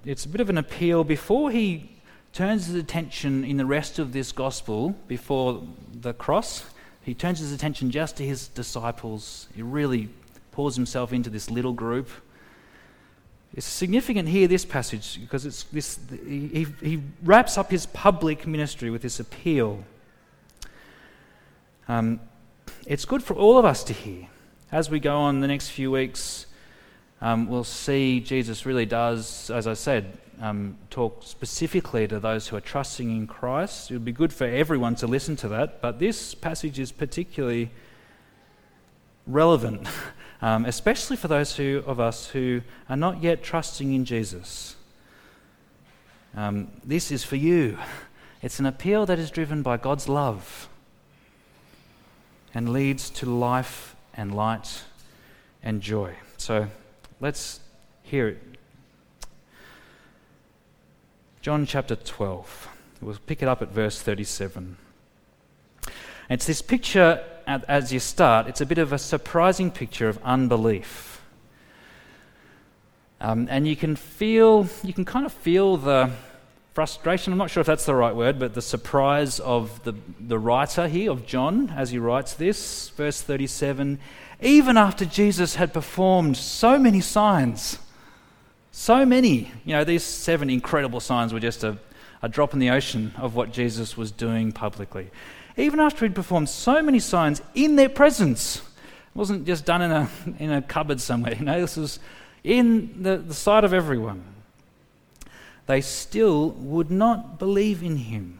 It's 0.05 0.25
a 0.25 0.29
bit 0.29 0.41
of 0.41 0.49
an 0.49 0.57
appeal 0.57 1.03
before 1.03 1.51
he 1.51 1.89
turns 2.33 2.67
his 2.67 2.75
attention 2.75 3.43
in 3.43 3.57
the 3.57 3.65
rest 3.65 3.99
of 3.99 4.13
this 4.13 4.31
gospel 4.31 4.95
before 5.07 5.63
the 5.93 6.13
cross. 6.13 6.65
He 7.03 7.13
turns 7.13 7.39
his 7.39 7.51
attention 7.51 7.91
just 7.91 8.17
to 8.17 8.25
his 8.25 8.47
disciples. 8.47 9.47
He 9.55 9.61
really 9.61 10.09
pours 10.51 10.75
himself 10.75 11.13
into 11.13 11.29
this 11.29 11.49
little 11.49 11.73
group. 11.73 12.09
It's 13.53 13.65
significant 13.65 14.29
here, 14.29 14.47
this 14.47 14.63
passage, 14.63 15.19
because 15.19 15.45
it's 15.45 15.63
this, 15.63 15.99
he, 16.25 16.67
he 16.81 17.01
wraps 17.21 17.57
up 17.57 17.69
his 17.69 17.85
public 17.87 18.47
ministry 18.47 18.89
with 18.89 19.01
this 19.01 19.19
appeal. 19.19 19.83
Um, 21.87 22.21
it's 22.85 23.03
good 23.03 23.23
for 23.23 23.33
all 23.33 23.57
of 23.57 23.65
us 23.65 23.83
to 23.85 23.93
hear 23.93 24.27
as 24.71 24.89
we 24.89 24.99
go 24.99 25.17
on 25.17 25.41
the 25.41 25.47
next 25.47 25.69
few 25.69 25.91
weeks, 25.91 26.45
um, 27.19 27.47
we'll 27.47 27.63
see 27.63 28.21
Jesus 28.21 28.65
really 28.65 28.85
does, 28.85 29.49
as 29.49 29.67
I 29.67 29.73
said, 29.73 30.17
um, 30.41 30.77
talk 30.89 31.21
specifically 31.23 32.07
to 32.07 32.19
those 32.19 32.47
who 32.47 32.57
are 32.57 32.61
trusting 32.61 33.09
in 33.11 33.27
Christ. 33.27 33.91
It 33.91 33.93
would 33.93 34.05
be 34.05 34.11
good 34.11 34.33
for 34.33 34.45
everyone 34.45 34.95
to 34.95 35.07
listen 35.07 35.35
to 35.37 35.47
that, 35.49 35.81
but 35.81 35.99
this 35.99 36.33
passage 36.33 36.79
is 36.79 36.91
particularly 36.91 37.69
relevant, 39.27 39.87
um, 40.41 40.65
especially 40.65 41.15
for 41.15 41.27
those 41.27 41.55
who, 41.55 41.83
of 41.85 41.99
us 41.99 42.27
who 42.29 42.61
are 42.89 42.97
not 42.97 43.21
yet 43.21 43.43
trusting 43.43 43.93
in 43.93 44.03
Jesus. 44.03 44.75
Um, 46.35 46.69
this 46.83 47.11
is 47.11 47.23
for 47.23 47.37
you. 47.37 47.77
It's 48.43 48.57
an 48.59 48.65
appeal 48.65 49.05
that 49.05 49.19
is 49.19 49.29
driven 49.29 49.61
by 49.61 49.77
God's 49.77 50.09
love 50.09 50.67
and 52.55 52.69
leads 52.69 53.11
to 53.11 53.27
life 53.27 53.95
and 54.15 54.33
light 54.33 54.81
and 55.61 55.79
joy. 55.79 56.15
So 56.37 56.67
let's 57.19 57.59
hear 58.01 58.29
it. 58.29 58.50
John 61.41 61.65
chapter 61.65 61.95
12. 61.95 62.69
We'll 63.01 63.17
pick 63.25 63.41
it 63.41 63.47
up 63.47 63.63
at 63.63 63.69
verse 63.69 63.99
37. 63.99 64.77
It's 66.29 66.45
this 66.45 66.61
picture, 66.61 67.23
as 67.47 67.91
you 67.91 67.99
start, 67.99 68.47
it's 68.47 68.61
a 68.61 68.65
bit 68.65 68.77
of 68.77 68.93
a 68.93 68.99
surprising 68.99 69.71
picture 69.71 70.07
of 70.07 70.19
unbelief. 70.23 71.21
Um, 73.19 73.47
and 73.49 73.67
you 73.67 73.75
can 73.75 73.95
feel, 73.95 74.67
you 74.83 74.93
can 74.93 75.03
kind 75.03 75.25
of 75.25 75.33
feel 75.33 75.77
the 75.77 76.11
frustration, 76.73 77.33
I'm 77.33 77.39
not 77.39 77.49
sure 77.49 77.61
if 77.61 77.67
that's 77.67 77.85
the 77.85 77.95
right 77.95 78.15
word, 78.15 78.37
but 78.37 78.53
the 78.53 78.61
surprise 78.61 79.39
of 79.39 79.83
the, 79.83 79.93
the 80.19 80.37
writer 80.37 80.87
here, 80.87 81.11
of 81.11 81.25
John, 81.25 81.69
as 81.75 81.89
he 81.89 81.97
writes 81.97 82.35
this, 82.35 82.89
verse 82.89 83.19
37 83.21 83.99
even 84.43 84.75
after 84.75 85.05
Jesus 85.05 85.55
had 85.55 85.71
performed 85.71 86.35
so 86.35 86.79
many 86.79 86.99
signs, 86.99 87.77
so 88.71 89.05
many, 89.05 89.51
you 89.65 89.73
know, 89.73 89.83
these 89.83 90.03
seven 90.03 90.49
incredible 90.49 90.99
signs 90.99 91.33
were 91.33 91.39
just 91.39 91.63
a, 91.63 91.77
a 92.21 92.29
drop 92.29 92.53
in 92.53 92.59
the 92.59 92.69
ocean 92.69 93.13
of 93.17 93.35
what 93.35 93.51
Jesus 93.51 93.97
was 93.97 94.11
doing 94.11 94.51
publicly. 94.51 95.09
Even 95.57 95.79
after 95.79 96.05
he'd 96.05 96.15
performed 96.15 96.49
so 96.49 96.81
many 96.81 96.99
signs 96.99 97.41
in 97.53 97.75
their 97.75 97.89
presence, 97.89 98.57
it 98.57 99.15
wasn't 99.15 99.45
just 99.45 99.65
done 99.65 99.81
in 99.81 99.91
a, 99.91 100.09
in 100.39 100.51
a 100.51 100.61
cupboard 100.61 101.01
somewhere, 101.01 101.35
you 101.35 101.45
know, 101.45 101.59
this 101.59 101.75
was 101.75 101.99
in 102.43 103.03
the, 103.03 103.17
the 103.17 103.33
sight 103.33 103.63
of 103.63 103.73
everyone 103.73 104.23
they 105.67 105.79
still 105.79 106.49
would 106.49 106.91
not 106.91 107.39
believe 107.39 107.81
in 107.81 107.95
him. 107.95 108.39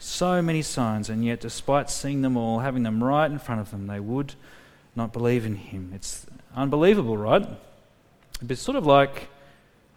So 0.00 0.42
many 0.42 0.62
signs, 0.62 1.08
and 1.08 1.24
yet, 1.24 1.40
despite 1.40 1.90
seeing 1.90 2.22
them 2.22 2.36
all, 2.36 2.58
having 2.58 2.82
them 2.82 3.04
right 3.04 3.30
in 3.30 3.38
front 3.38 3.60
of 3.60 3.70
them, 3.70 3.86
they 3.86 4.00
would 4.00 4.34
not 4.96 5.12
believe 5.12 5.44
in 5.44 5.54
him. 5.54 5.92
It's 5.94 6.26
unbelievable, 6.56 7.16
right? 7.16 7.46
It's 8.48 8.62
sort 8.62 8.76
of 8.76 8.86
like 8.86 9.28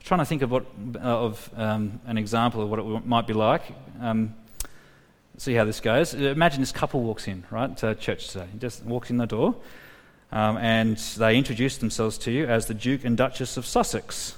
trying 0.03 0.19
to 0.19 0.25
think 0.25 0.41
of 0.41 0.51
what 0.51 0.65
uh, 0.95 0.99
of 0.99 1.49
um, 1.55 1.99
an 2.05 2.17
example 2.17 2.61
of 2.61 2.69
what 2.69 2.79
it 2.79 3.05
might 3.05 3.27
be 3.27 3.33
like. 3.33 3.63
Um, 4.01 4.35
see 5.37 5.53
how 5.53 5.65
this 5.65 5.79
goes. 5.79 6.13
Imagine 6.13 6.61
this 6.61 6.71
couple 6.71 7.01
walks 7.01 7.27
in, 7.27 7.43
right, 7.49 7.75
to 7.77 7.95
church 7.95 8.29
today. 8.29 8.47
Just 8.59 8.83
walks 8.83 9.09
in 9.09 9.17
the 9.17 9.25
door, 9.25 9.55
um, 10.31 10.57
and 10.57 10.97
they 11.17 11.37
introduce 11.37 11.77
themselves 11.77 12.17
to 12.19 12.31
you 12.31 12.45
as 12.45 12.65
the 12.65 12.73
Duke 12.73 13.05
and 13.05 13.17
Duchess 13.17 13.57
of 13.57 13.65
Sussex 13.65 14.35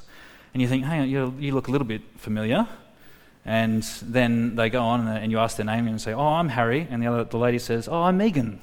and 0.55 0.61
you 0.61 0.69
think, 0.69 0.85
hey, 0.85 1.03
you, 1.03 1.35
you 1.37 1.53
look 1.53 1.67
a 1.67 1.71
little 1.71 1.85
bit 1.85 2.01
familiar. 2.15 2.65
And 3.43 3.83
then 4.01 4.55
they 4.55 4.69
go 4.69 4.81
on 4.81 5.05
and, 5.05 5.29
you 5.29 5.37
ask 5.37 5.57
their 5.57 5.65
name 5.65 5.85
and 5.85 5.99
say, 5.99 6.13
oh, 6.13 6.21
I'm 6.21 6.47
Harry. 6.47 6.87
And 6.89 7.03
the, 7.03 7.07
other, 7.07 7.25
the 7.25 7.37
lady 7.37 7.59
says, 7.59 7.89
oh, 7.89 8.03
I'm 8.03 8.17
Meghan. 8.17 8.59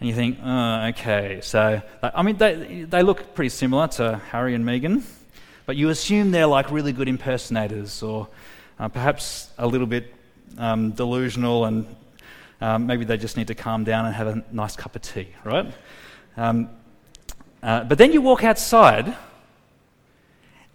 And 0.00 0.08
you 0.08 0.14
think, 0.14 0.38
oh, 0.42 0.86
okay. 0.88 1.40
So, 1.42 1.82
I 2.02 2.22
mean, 2.22 2.36
they, 2.36 2.86
they 2.88 3.02
look 3.02 3.34
pretty 3.34 3.48
similar 3.48 3.88
to 3.88 4.16
Harry 4.30 4.54
and 4.54 4.64
Meghan, 4.64 5.02
but 5.66 5.76
you 5.76 5.88
assume 5.88 6.30
they're 6.30 6.46
like 6.46 6.70
really 6.70 6.92
good 6.92 7.08
impersonators 7.08 8.02
or 8.02 8.28
uh, 8.78 8.88
perhaps 8.88 9.50
a 9.58 9.66
little 9.66 9.88
bit 9.88 10.14
um, 10.56 10.92
delusional 10.92 11.64
and 11.64 11.96
um, 12.60 12.86
maybe 12.86 13.04
they 13.04 13.16
just 13.16 13.36
need 13.36 13.48
to 13.48 13.54
calm 13.54 13.84
down 13.84 14.06
and 14.06 14.14
have 14.14 14.26
a 14.28 14.44
nice 14.52 14.76
cup 14.76 14.96
of 14.96 15.02
tea, 15.02 15.28
right? 15.44 15.72
Um, 16.36 16.70
uh, 17.62 17.84
but 17.84 17.98
then 17.98 18.12
you 18.12 18.20
walk 18.20 18.44
outside 18.44 19.16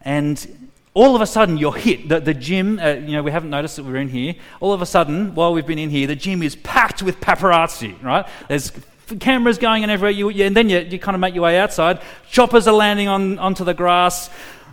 and 0.01 0.69
all 0.93 1.15
of 1.15 1.21
a 1.21 1.25
sudden 1.25 1.57
you're 1.57 1.73
hit. 1.73 2.07
The, 2.09 2.19
the 2.19 2.33
gym, 2.33 2.79
uh, 2.79 2.91
you 2.91 3.13
know, 3.13 3.23
we 3.23 3.31
haven't 3.31 3.49
noticed 3.49 3.77
that 3.77 3.83
we're 3.83 3.97
in 3.97 4.09
here. 4.09 4.35
All 4.59 4.73
of 4.73 4.81
a 4.81 4.85
sudden, 4.85 5.33
while 5.33 5.53
we've 5.53 5.65
been 5.65 5.79
in 5.79 5.89
here, 5.89 6.07
the 6.07 6.15
gym 6.15 6.43
is 6.43 6.55
packed 6.57 7.01
with 7.01 7.19
paparazzi, 7.19 8.01
right? 8.03 8.27
There's 8.47 8.71
cameras 9.19 9.57
going 9.57 9.83
in 9.83 9.89
everywhere. 9.89 10.11
You, 10.11 10.29
you, 10.29 10.45
and 10.45 10.55
then 10.55 10.69
you, 10.69 10.79
you 10.79 10.99
kind 10.99 11.15
of 11.15 11.21
make 11.21 11.33
your 11.33 11.43
way 11.43 11.59
outside. 11.59 12.01
Choppers 12.29 12.67
are 12.67 12.73
landing 12.73 13.07
on, 13.07 13.39
onto 13.39 13.63
the 13.63 13.73
grass. 13.73 14.29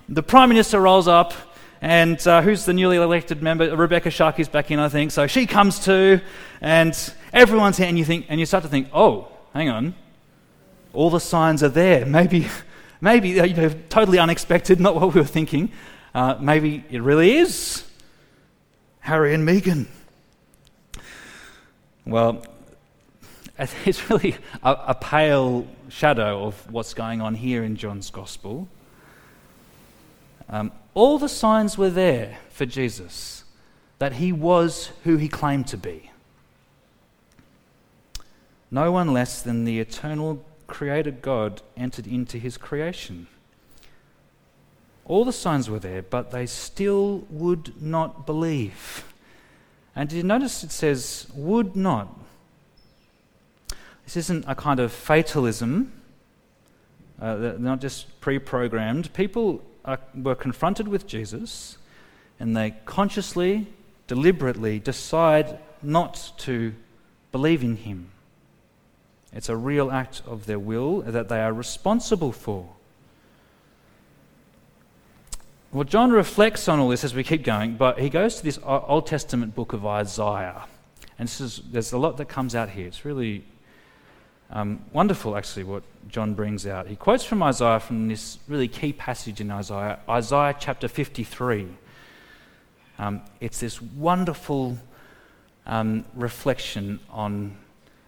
The 0.08 0.22
Prime 0.22 0.48
Minister 0.48 0.80
rolls 0.80 1.08
up. 1.08 1.32
And 1.82 2.24
uh, 2.26 2.42
who's 2.42 2.66
the 2.66 2.74
newly 2.74 2.96
elected 2.96 3.42
member? 3.42 3.74
Rebecca 3.74 4.10
Sharkie's 4.10 4.48
back 4.48 4.70
in, 4.70 4.78
I 4.78 4.88
think. 4.88 5.12
So 5.12 5.26
she 5.26 5.46
comes 5.46 5.82
too. 5.82 6.20
And 6.60 6.94
everyone's 7.32 7.78
here. 7.78 7.88
And 7.88 7.98
you, 7.98 8.04
think, 8.04 8.26
and 8.28 8.38
you 8.38 8.46
start 8.46 8.64
to 8.64 8.68
think, 8.68 8.88
oh, 8.92 9.28
hang 9.54 9.68
on. 9.68 9.94
All 10.92 11.08
the 11.08 11.20
signs 11.20 11.62
are 11.62 11.68
there. 11.68 12.04
Maybe 12.04 12.48
Maybe, 13.00 13.40
uh, 13.40 13.44
you 13.44 13.54
know, 13.54 13.70
totally 13.88 14.18
unexpected, 14.18 14.78
not 14.78 14.94
what 14.94 15.14
we 15.14 15.20
were 15.20 15.26
thinking. 15.26 15.72
Uh, 16.14 16.36
maybe 16.38 16.84
it 16.90 17.00
really 17.00 17.36
is 17.36 17.84
Harry 19.00 19.32
and 19.32 19.48
Meghan. 19.48 19.86
Well, 22.04 22.44
it's 23.60 24.08
really 24.08 24.36
a, 24.62 24.76
a, 24.88 24.94
pale 24.94 25.66
shadow 25.90 26.44
of 26.44 26.70
what's 26.72 26.94
going 26.94 27.20
on 27.20 27.34
here 27.34 27.62
in 27.62 27.76
John's 27.76 28.10
Gospel. 28.10 28.68
Um, 30.48 30.72
all 30.94 31.18
the 31.18 31.28
signs 31.28 31.76
were 31.76 31.90
there 31.90 32.38
for 32.50 32.64
Jesus 32.64 33.44
that 33.98 34.14
he 34.14 34.32
was 34.32 34.90
who 35.04 35.18
he 35.18 35.28
claimed 35.28 35.66
to 35.68 35.76
be. 35.76 36.10
No 38.70 38.90
one 38.90 39.12
less 39.12 39.42
than 39.42 39.64
the 39.64 39.78
eternal 39.78 40.42
creator 40.66 41.10
God 41.10 41.60
entered 41.76 42.06
into 42.06 42.38
his 42.38 42.56
creation. 42.56 43.26
All 45.04 45.24
the 45.24 45.32
signs 45.32 45.68
were 45.68 45.80
there, 45.80 46.02
but 46.02 46.30
they 46.30 46.46
still 46.46 47.24
would 47.28 47.82
not 47.82 48.24
believe. 48.24 49.04
And 49.94 50.08
did 50.08 50.16
you 50.16 50.22
notice 50.22 50.64
it 50.64 50.70
says, 50.70 51.26
would 51.34 51.76
not? 51.76 52.16
This 54.10 54.24
isn't 54.24 54.44
a 54.48 54.56
kind 54.56 54.80
of 54.80 54.90
fatalism, 54.90 55.92
uh, 57.22 57.36
they're 57.36 57.58
not 57.60 57.80
just 57.80 58.20
pre 58.20 58.40
programmed. 58.40 59.12
People 59.14 59.62
are, 59.84 60.00
were 60.20 60.34
confronted 60.34 60.88
with 60.88 61.06
Jesus, 61.06 61.78
and 62.40 62.56
they 62.56 62.74
consciously, 62.86 63.68
deliberately 64.08 64.80
decide 64.80 65.60
not 65.80 66.32
to 66.38 66.74
believe 67.30 67.62
in 67.62 67.76
him. 67.76 68.10
It's 69.32 69.48
a 69.48 69.56
real 69.56 69.92
act 69.92 70.22
of 70.26 70.46
their 70.46 70.58
will 70.58 71.02
that 71.02 71.28
they 71.28 71.40
are 71.40 71.52
responsible 71.52 72.32
for. 72.32 72.68
Well, 75.70 75.84
John 75.84 76.10
reflects 76.10 76.66
on 76.66 76.80
all 76.80 76.88
this 76.88 77.04
as 77.04 77.14
we 77.14 77.22
keep 77.22 77.44
going, 77.44 77.76
but 77.76 78.00
he 78.00 78.08
goes 78.08 78.38
to 78.38 78.42
this 78.42 78.58
Old 78.64 79.06
Testament 79.06 79.54
book 79.54 79.72
of 79.72 79.86
Isaiah. 79.86 80.64
And 81.16 81.28
is, 81.28 81.62
there's 81.70 81.92
a 81.92 81.98
lot 81.98 82.16
that 82.16 82.28
comes 82.28 82.56
out 82.56 82.70
here. 82.70 82.88
It's 82.88 83.04
really 83.04 83.44
um, 84.52 84.84
wonderful, 84.92 85.36
actually, 85.36 85.64
what 85.64 85.82
John 86.08 86.34
brings 86.34 86.66
out. 86.66 86.88
He 86.88 86.96
quotes 86.96 87.24
from 87.24 87.42
Isaiah 87.42 87.78
from 87.78 88.08
this 88.08 88.38
really 88.48 88.68
key 88.68 88.92
passage 88.92 89.40
in 89.40 89.50
Isaiah, 89.50 90.00
Isaiah 90.08 90.56
chapter 90.58 90.88
53. 90.88 91.68
Um, 92.98 93.22
it's 93.40 93.60
this 93.60 93.80
wonderful 93.80 94.78
um, 95.66 96.04
reflection 96.14 96.98
on 97.10 97.56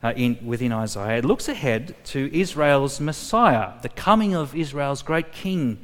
uh, 0.03 0.13
in, 0.17 0.39
within 0.45 0.73
Isaiah. 0.73 1.19
It 1.19 1.25
looks 1.25 1.49
ahead 1.49 1.95
to 2.07 2.29
Israel's 2.37 3.01
Messiah, 3.01 3.75
the 3.83 3.89
coming 3.89 4.35
of 4.35 4.55
Israel's 4.55 5.03
great 5.03 5.33
king. 5.33 5.79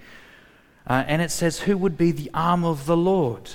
Uh, 0.86 1.04
and 1.06 1.22
it 1.22 1.30
says, 1.30 1.60
Who 1.60 1.78
would 1.78 1.96
be 1.96 2.10
the 2.10 2.30
arm 2.34 2.64
of 2.64 2.86
the 2.86 2.96
Lord? 2.96 3.50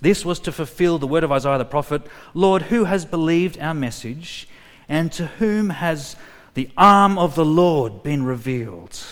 This 0.00 0.24
was 0.24 0.40
to 0.40 0.52
fulfill 0.52 0.98
the 0.98 1.06
word 1.06 1.24
of 1.24 1.32
Isaiah 1.32 1.58
the 1.58 1.64
prophet 1.66 2.02
Lord, 2.32 2.62
who 2.62 2.84
has 2.84 3.04
believed 3.04 3.58
our 3.58 3.74
message, 3.74 4.48
and 4.90 5.10
to 5.12 5.26
whom 5.26 5.70
has 5.70 6.16
the 6.52 6.68
arm 6.76 7.16
of 7.18 7.34
the 7.34 7.46
Lord 7.46 8.02
been 8.02 8.24
revealed? 8.24 9.02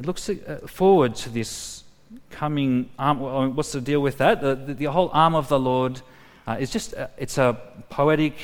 It 0.00 0.06
looks 0.06 0.30
uh, 0.30 0.60
forward 0.66 1.14
to 1.16 1.28
this 1.28 1.84
coming 2.30 2.88
arm. 2.98 3.54
What's 3.54 3.72
the 3.72 3.82
deal 3.82 4.00
with 4.00 4.16
that? 4.16 4.40
The, 4.40 4.54
the, 4.54 4.72
the 4.72 4.84
whole 4.86 5.10
arm 5.12 5.34
of 5.34 5.48
the 5.48 5.58
Lord 5.58 6.00
uh, 6.46 6.56
it's 6.60 6.70
just 6.70 6.94
uh, 6.94 7.08
it's 7.16 7.38
a 7.38 7.58
poetic, 7.90 8.34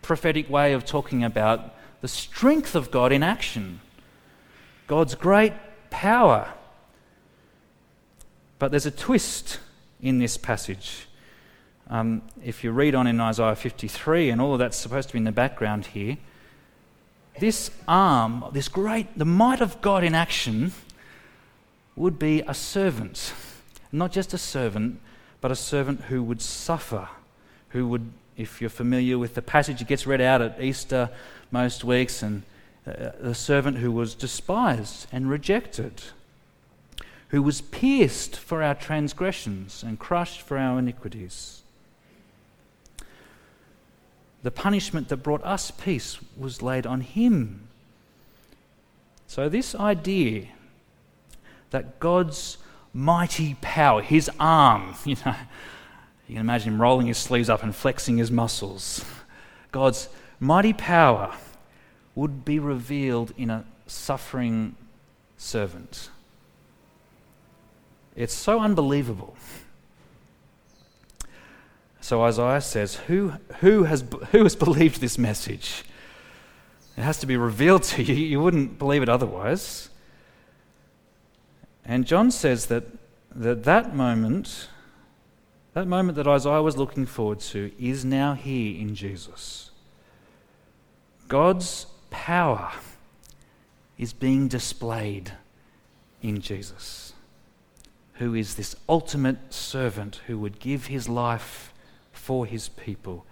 prophetic 0.00 0.48
way 0.48 0.72
of 0.72 0.86
talking 0.86 1.22
about 1.22 1.74
the 2.00 2.08
strength 2.08 2.74
of 2.74 2.90
God 2.90 3.12
in 3.12 3.22
action, 3.22 3.80
God's 4.86 5.14
great 5.14 5.52
power. 5.90 6.52
But 8.58 8.70
there's 8.70 8.86
a 8.86 8.90
twist 8.90 9.58
in 10.00 10.18
this 10.18 10.36
passage. 10.36 11.06
Um, 11.92 12.22
if 12.42 12.64
you 12.64 12.72
read 12.72 12.94
on 12.94 13.06
in 13.06 13.20
Isaiah 13.20 13.54
53, 13.54 14.30
and 14.30 14.40
all 14.40 14.54
of 14.54 14.58
that's 14.58 14.78
supposed 14.78 15.10
to 15.10 15.12
be 15.12 15.18
in 15.18 15.24
the 15.24 15.30
background 15.30 15.86
here, 15.86 16.16
this 17.38 17.70
arm, 17.86 18.44
this 18.52 18.68
great, 18.68 19.18
the 19.18 19.26
might 19.26 19.60
of 19.60 19.82
God 19.82 20.02
in 20.02 20.14
action, 20.14 20.72
would 21.94 22.18
be 22.18 22.40
a 22.48 22.54
servant. 22.54 23.34
Not 23.92 24.10
just 24.10 24.32
a 24.32 24.38
servant, 24.38 25.00
but 25.42 25.50
a 25.50 25.56
servant 25.56 26.04
who 26.04 26.22
would 26.22 26.40
suffer 26.40 27.08
who 27.72 27.86
would, 27.88 28.10
if 28.36 28.60
you're 28.60 28.70
familiar 28.70 29.18
with 29.18 29.34
the 29.34 29.42
passage, 29.42 29.80
it 29.80 29.88
gets 29.88 30.06
read 30.06 30.20
out 30.20 30.40
at 30.40 30.62
Easter 30.62 31.10
most 31.50 31.84
weeks, 31.84 32.22
and 32.22 32.42
uh, 32.86 33.10
the 33.20 33.34
servant 33.34 33.78
who 33.78 33.90
was 33.90 34.14
despised 34.14 35.06
and 35.12 35.28
rejected, 35.28 36.02
who 37.28 37.42
was 37.42 37.60
pierced 37.60 38.36
for 38.36 38.62
our 38.62 38.74
transgressions 38.74 39.82
and 39.82 39.98
crushed 39.98 40.40
for 40.40 40.56
our 40.56 40.78
iniquities. 40.78 41.61
The 44.42 44.50
punishment 44.50 45.08
that 45.08 45.18
brought 45.18 45.44
us 45.44 45.70
peace 45.70 46.18
was 46.36 46.62
laid 46.62 46.86
on 46.86 47.00
him. 47.00 47.68
So, 49.26 49.48
this 49.48 49.74
idea 49.74 50.48
that 51.70 52.00
God's 52.00 52.58
mighty 52.92 53.56
power, 53.60 54.02
his 54.02 54.30
arm, 54.38 54.94
you 55.04 55.16
know, 55.24 55.34
you 56.28 56.34
can 56.34 56.40
imagine 56.40 56.74
him 56.74 56.82
rolling 56.82 57.06
his 57.06 57.18
sleeves 57.18 57.48
up 57.48 57.62
and 57.62 57.74
flexing 57.74 58.18
his 58.18 58.30
muscles. 58.30 59.04
God's 59.70 60.08
mighty 60.38 60.72
power 60.72 61.34
would 62.14 62.44
be 62.44 62.58
revealed 62.58 63.32
in 63.36 63.50
a 63.50 63.64
suffering 63.86 64.76
servant. 65.36 66.10
It's 68.14 68.34
so 68.34 68.60
unbelievable. 68.60 69.36
So 72.02 72.22
Isaiah 72.22 72.60
says, 72.60 72.96
who, 72.96 73.32
who, 73.60 73.84
has, 73.84 74.04
who 74.32 74.42
has 74.42 74.54
believed 74.54 75.00
this 75.00 75.16
message? 75.16 75.84
It 76.98 77.00
has 77.00 77.18
to 77.20 77.26
be 77.26 77.38
revealed 77.38 77.84
to 77.84 78.02
you. 78.02 78.14
You 78.14 78.40
wouldn't 78.42 78.78
believe 78.78 79.02
it 79.02 79.08
otherwise. 79.08 79.88
And 81.86 82.06
John 82.06 82.30
says 82.30 82.66
that 82.66 82.84
that, 83.34 83.64
that 83.64 83.94
moment 83.94 84.68
that 85.74 85.86
moment 85.86 86.16
that 86.16 86.26
Isaiah 86.26 86.60
was 86.60 86.76
looking 86.76 87.06
forward 87.06 87.40
to 87.40 87.72
is 87.78 88.04
now 88.04 88.34
here 88.34 88.78
in 88.78 88.94
Jesus. 88.94 89.70
God's 91.28 91.86
power 92.10 92.72
is 93.96 94.12
being 94.12 94.48
displayed 94.48 95.32
in 96.20 96.42
Jesus, 96.42 97.14
who 98.14 98.34
is 98.34 98.56
this 98.56 98.76
ultimate 98.86 99.54
servant 99.54 100.20
who 100.26 100.38
would 100.38 100.58
give 100.58 100.86
his 100.86 101.08
life 101.08 101.71
for 102.22 102.46
his 102.46 102.68
people. 102.68 103.26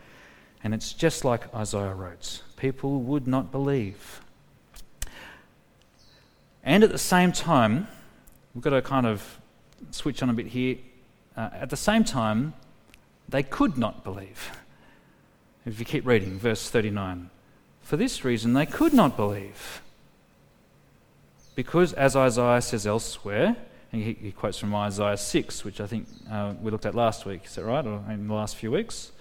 And 0.65 0.75
it's 0.75 0.93
just 0.93 1.25
like 1.25 1.55
Isaiah 1.55 1.95
wrote 1.95 2.43
people 2.57 3.01
would 3.01 3.27
not 3.27 3.51
believe. 3.51 4.21
And 6.63 6.85
at 6.85 6.91
the 6.91 6.99
same 6.99 7.33
time, 7.33 7.87
we've 8.55 8.63
got 8.63 8.71
to 8.71 8.83
kind 8.83 9.07
of 9.07 9.39
switch 9.93 10.23
on 10.23 10.29
a 10.29 10.35
bit 10.35 10.49
here. 10.49 10.77
Uh, 11.37 11.49
at 11.53 11.71
the 11.71 11.77
same 11.77 12.05
time, 12.05 12.53
they 13.29 13.43
could 13.43 13.79
not 13.79 14.05
believe. 14.05 14.51
If 15.65 15.79
you 15.79 15.87
keep 15.87 16.05
reading, 16.05 16.39
verse 16.39 16.69
39. 16.69 17.31
For 17.81 17.97
this 17.97 18.25
reason, 18.25 18.53
they 18.53 18.67
could 18.67 18.93
not 18.93 19.17
believe. 19.17 19.81
Because, 21.55 21.93
as 21.95 22.15
Isaiah 22.17 22.61
says 22.61 22.87
elsewhere, 22.87 23.57
he, 23.91 24.13
he 24.15 24.33
quotes 24.33 24.59
from 24.59 24.75
Isaiah 24.75 25.17
6, 25.17 25.65
which 25.65 25.81
I 25.81 25.87
think 25.87 26.07
uh, 26.31 26.55
we 26.63 26.71
looked 26.71 26.87
at 26.87 26.95
last 26.95 27.27
week, 27.27 27.45
is 27.45 27.55
that 27.57 27.65
right? 27.65 27.85
Or 27.85 28.05
in 28.09 28.29
the 28.29 28.35
last 28.35 28.57
few 28.57 28.71
weeks? 28.71 29.13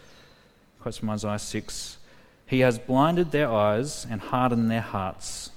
Quotes 0.79 0.97
from 0.97 1.09
Isaiah 1.09 1.39
6 1.39 1.97
He 2.45 2.59
has 2.59 2.77
blinded 2.77 3.31
their 3.31 3.51
eyes 3.51 4.05
and 4.09 4.21
hardened 4.21 4.69
their 4.69 4.81
hearts, 4.81 5.51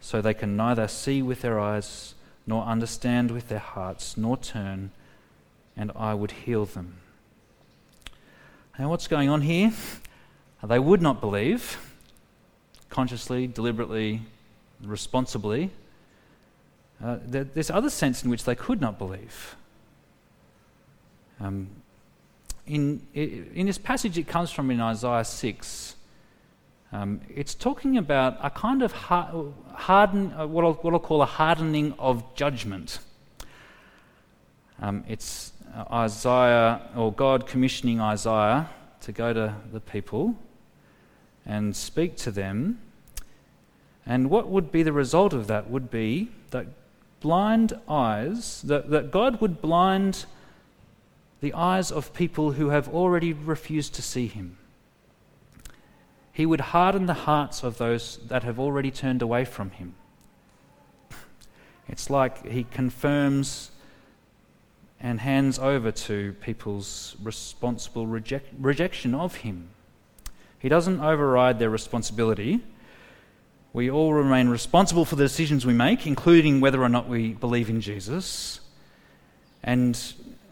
so 0.00 0.20
they 0.20 0.34
can 0.34 0.56
neither 0.56 0.88
see 0.88 1.22
with 1.22 1.42
their 1.42 1.60
eyes, 1.60 2.14
nor 2.46 2.64
understand 2.64 3.30
with 3.30 3.48
their 3.48 3.58
hearts, 3.58 4.16
nor 4.16 4.36
turn 4.36 4.90
and 5.76 5.90
I 5.96 6.14
would 6.14 6.30
heal 6.30 6.66
them. 6.66 6.98
And 8.76 8.88
what's 8.90 9.08
going 9.08 9.28
on 9.28 9.42
here? 9.42 9.72
They 10.64 10.78
would 10.78 11.02
not 11.02 11.20
believe, 11.20 11.76
consciously, 12.88 13.48
deliberately, 13.48 14.22
responsibly. 14.80 15.70
Uh, 17.02 17.18
there's 17.26 17.70
other 17.70 17.90
sense 17.90 18.22
in 18.22 18.30
which 18.30 18.44
they 18.44 18.54
could 18.54 18.80
not 18.80 18.96
believe. 18.96 19.56
Um, 21.40 21.68
in, 22.66 23.04
in 23.12 23.66
this 23.66 23.78
passage, 23.78 24.16
it 24.16 24.28
comes 24.28 24.52
from 24.52 24.70
in 24.70 24.80
Isaiah 24.80 25.24
6. 25.24 25.96
Um, 26.92 27.20
it's 27.34 27.54
talking 27.54 27.96
about 27.96 28.38
a 28.40 28.50
kind 28.50 28.82
of 28.82 28.92
harden, 28.92 30.32
uh, 30.34 30.46
what, 30.46 30.64
I'll, 30.64 30.74
what 30.74 30.92
I'll 30.92 31.00
call 31.00 31.22
a 31.22 31.26
hardening 31.26 31.94
of 31.98 32.22
judgment. 32.36 33.00
Um, 34.80 35.02
it's 35.08 35.52
Isaiah, 35.90 36.82
or 36.94 37.12
God 37.12 37.46
commissioning 37.46 38.00
Isaiah 38.00 38.68
to 39.00 39.10
go 39.10 39.32
to 39.32 39.56
the 39.72 39.80
people 39.80 40.36
and 41.44 41.74
speak 41.74 42.16
to 42.18 42.30
them. 42.30 42.80
And 44.06 44.30
what 44.30 44.48
would 44.48 44.70
be 44.70 44.82
the 44.82 44.92
result 44.92 45.32
of 45.32 45.48
that 45.48 45.70
would 45.70 45.90
be 45.90 46.30
that 46.50 46.66
blind 47.22 47.72
eyes, 47.88 48.62
that, 48.62 48.90
that 48.90 49.10
God 49.10 49.40
would 49.40 49.60
blind 49.60 50.26
the 51.40 51.54
eyes 51.54 51.90
of 51.90 52.12
people 52.12 52.52
who 52.52 52.68
have 52.70 52.88
already 52.88 53.32
refused 53.32 53.94
to 53.94 54.02
see 54.02 54.26
Him. 54.26 54.58
He 56.32 56.46
would 56.46 56.60
harden 56.60 57.06
the 57.06 57.14
hearts 57.14 57.62
of 57.62 57.78
those 57.78 58.18
that 58.28 58.42
have 58.42 58.58
already 58.58 58.90
turned 58.90 59.22
away 59.22 59.44
from 59.44 59.70
Him. 59.70 59.94
It's 61.88 62.10
like 62.10 62.46
He 62.46 62.64
confirms 62.64 63.72
and 65.02 65.20
hands 65.20 65.58
over 65.58 65.90
to 65.90 66.32
people's 66.34 67.16
responsible 67.22 68.06
reject, 68.06 68.48
rejection 68.58 69.14
of 69.14 69.36
him. 69.36 69.68
He 70.60 70.68
doesn't 70.68 71.00
override 71.00 71.58
their 71.58 71.70
responsibility. 71.70 72.60
We 73.74 73.90
all 73.90 74.12
remain 74.12 74.48
responsible 74.48 75.06
for 75.06 75.16
the 75.16 75.24
decisions 75.24 75.64
we 75.64 75.72
make, 75.72 76.06
including 76.06 76.60
whether 76.60 76.82
or 76.82 76.90
not 76.90 77.08
we 77.08 77.32
believe 77.32 77.70
in 77.70 77.80
Jesus. 77.80 78.60
And 79.62 79.98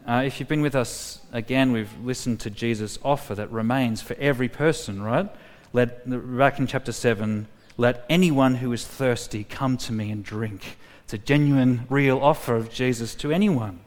uh, 0.07 0.23
if 0.25 0.39
you've 0.39 0.49
been 0.49 0.63
with 0.63 0.75
us 0.75 1.21
again, 1.31 1.71
we've 1.71 1.95
listened 2.03 2.39
to 2.39 2.49
Jesus' 2.49 2.97
offer 3.03 3.35
that 3.35 3.51
remains 3.51 4.01
for 4.01 4.15
every 4.15 4.49
person, 4.49 5.03
right? 5.03 5.29
Let, 5.71 6.09
back 6.35 6.57
in 6.57 6.65
chapter 6.65 6.91
7, 6.91 7.47
let 7.77 8.05
anyone 8.09 8.55
who 8.55 8.73
is 8.73 8.87
thirsty 8.87 9.43
come 9.43 9.77
to 9.77 9.93
me 9.93 10.09
and 10.09 10.23
drink. 10.23 10.77
It's 11.03 11.13
a 11.13 11.19
genuine, 11.19 11.85
real 11.89 12.17
offer 12.19 12.55
of 12.55 12.71
Jesus 12.71 13.13
to 13.15 13.31
anyone. 13.31 13.81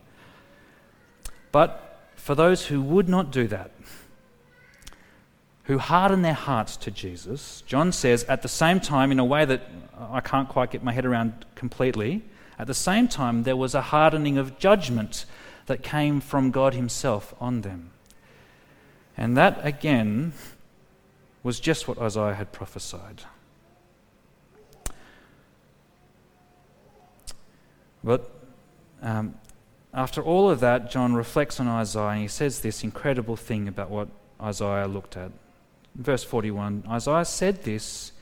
But 1.51 2.09
for 2.15 2.37
those 2.37 2.67
who 2.67 2.81
would 2.81 3.09
not 3.09 3.33
do 3.33 3.49
that, 3.49 3.73
who 5.65 5.79
harden 5.79 6.23
their 6.23 6.35
hearts 6.35 6.77
to 6.77 6.91
Jesus. 6.91 7.63
John 7.67 7.91
says, 7.93 8.25
at 8.25 8.43
the 8.43 8.49
same 8.49 8.81
time, 8.81 9.11
in 9.11 9.19
a 9.19 9.25
way 9.25 9.45
that 9.45 9.63
I 9.99 10.21
can't 10.21 10.49
quite 10.49 10.71
get 10.71 10.83
my 10.83 10.93
head 10.93 11.07
around 11.07 11.47
completely, 11.55 12.23
at 12.59 12.67
the 12.67 12.75
same 12.75 13.09
time, 13.09 13.43
there 13.43 13.57
was 13.57 13.75
a 13.75 13.81
hardening 13.81 14.39
of 14.39 14.59
judgment 14.59 15.25
that 15.67 15.83
came 15.83 16.21
from 16.21 16.51
God 16.51 16.75
Himself 16.75 17.35
on 17.41 17.63
them. 17.63 17.91
And 19.17 19.37
that, 19.37 19.59
again, 19.65 20.33
was 21.43 21.61
just 21.61 21.89
what 21.89 21.99
Isaiah 21.99 22.35
had 22.35 22.53
prophesied. 22.53 23.23
But 28.03 28.31
um, 29.01 29.35
after 29.95 30.21
all 30.23 30.51
of 30.51 30.61
that, 30.61 30.91
John 30.91 31.15
reflects 31.15 31.59
on 31.59 31.69
Isaiah 31.69 32.09
and 32.09 32.21
he 32.21 32.29
says 32.29 32.61
this 32.61 32.85
incredible 32.85 33.37
thing 33.37 33.67
about 33.67 33.91
what 33.91 34.09
Isaiah 34.41 34.87
looked 34.87 35.17
at. 35.17 35.33
Verse 35.95 36.25
41 36.25 36.85
Isaiah 36.89 37.25
said 37.25 37.63
this 37.63 38.13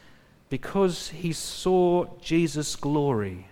because 0.48 1.08
he 1.08 1.32
saw 1.32 2.06
Jesus' 2.20 2.76
glory 2.76 3.46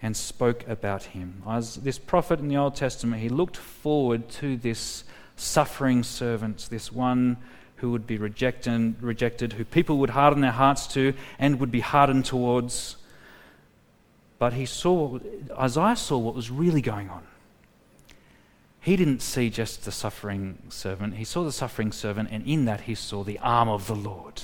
and 0.00 0.16
spoke 0.16 0.66
about 0.68 1.02
him. 1.04 1.42
As 1.46 1.76
this 1.76 1.98
prophet 1.98 2.38
in 2.40 2.48
the 2.48 2.56
Old 2.56 2.74
Testament, 2.74 3.20
he 3.20 3.28
looked 3.28 3.56
forward 3.56 4.28
to 4.30 4.56
this 4.56 5.04
suffering 5.36 6.02
servant, 6.02 6.68
this 6.70 6.90
one 6.90 7.36
who 7.76 7.90
would 7.90 8.06
be 8.06 8.16
rejected, 8.16 9.02
rejected, 9.02 9.54
who 9.54 9.64
people 9.64 9.98
would 9.98 10.10
harden 10.10 10.40
their 10.40 10.52
hearts 10.52 10.86
to 10.88 11.12
and 11.38 11.60
would 11.60 11.70
be 11.70 11.80
hardened 11.80 12.24
towards. 12.24 12.96
But 14.38 14.54
he 14.54 14.64
saw, 14.64 15.18
Isaiah 15.58 15.96
saw 15.96 16.18
what 16.18 16.34
was 16.34 16.50
really 16.50 16.80
going 16.80 17.10
on. 17.10 17.26
He 18.86 18.94
didn't 18.94 19.20
see 19.20 19.50
just 19.50 19.84
the 19.84 19.90
suffering 19.90 20.58
servant, 20.68 21.16
he 21.16 21.24
saw 21.24 21.42
the 21.42 21.50
suffering 21.50 21.90
servant, 21.90 22.28
and 22.30 22.46
in 22.46 22.66
that 22.66 22.82
he 22.82 22.94
saw 22.94 23.24
the 23.24 23.36
arm 23.40 23.68
of 23.68 23.88
the 23.88 23.96
Lord, 23.96 24.42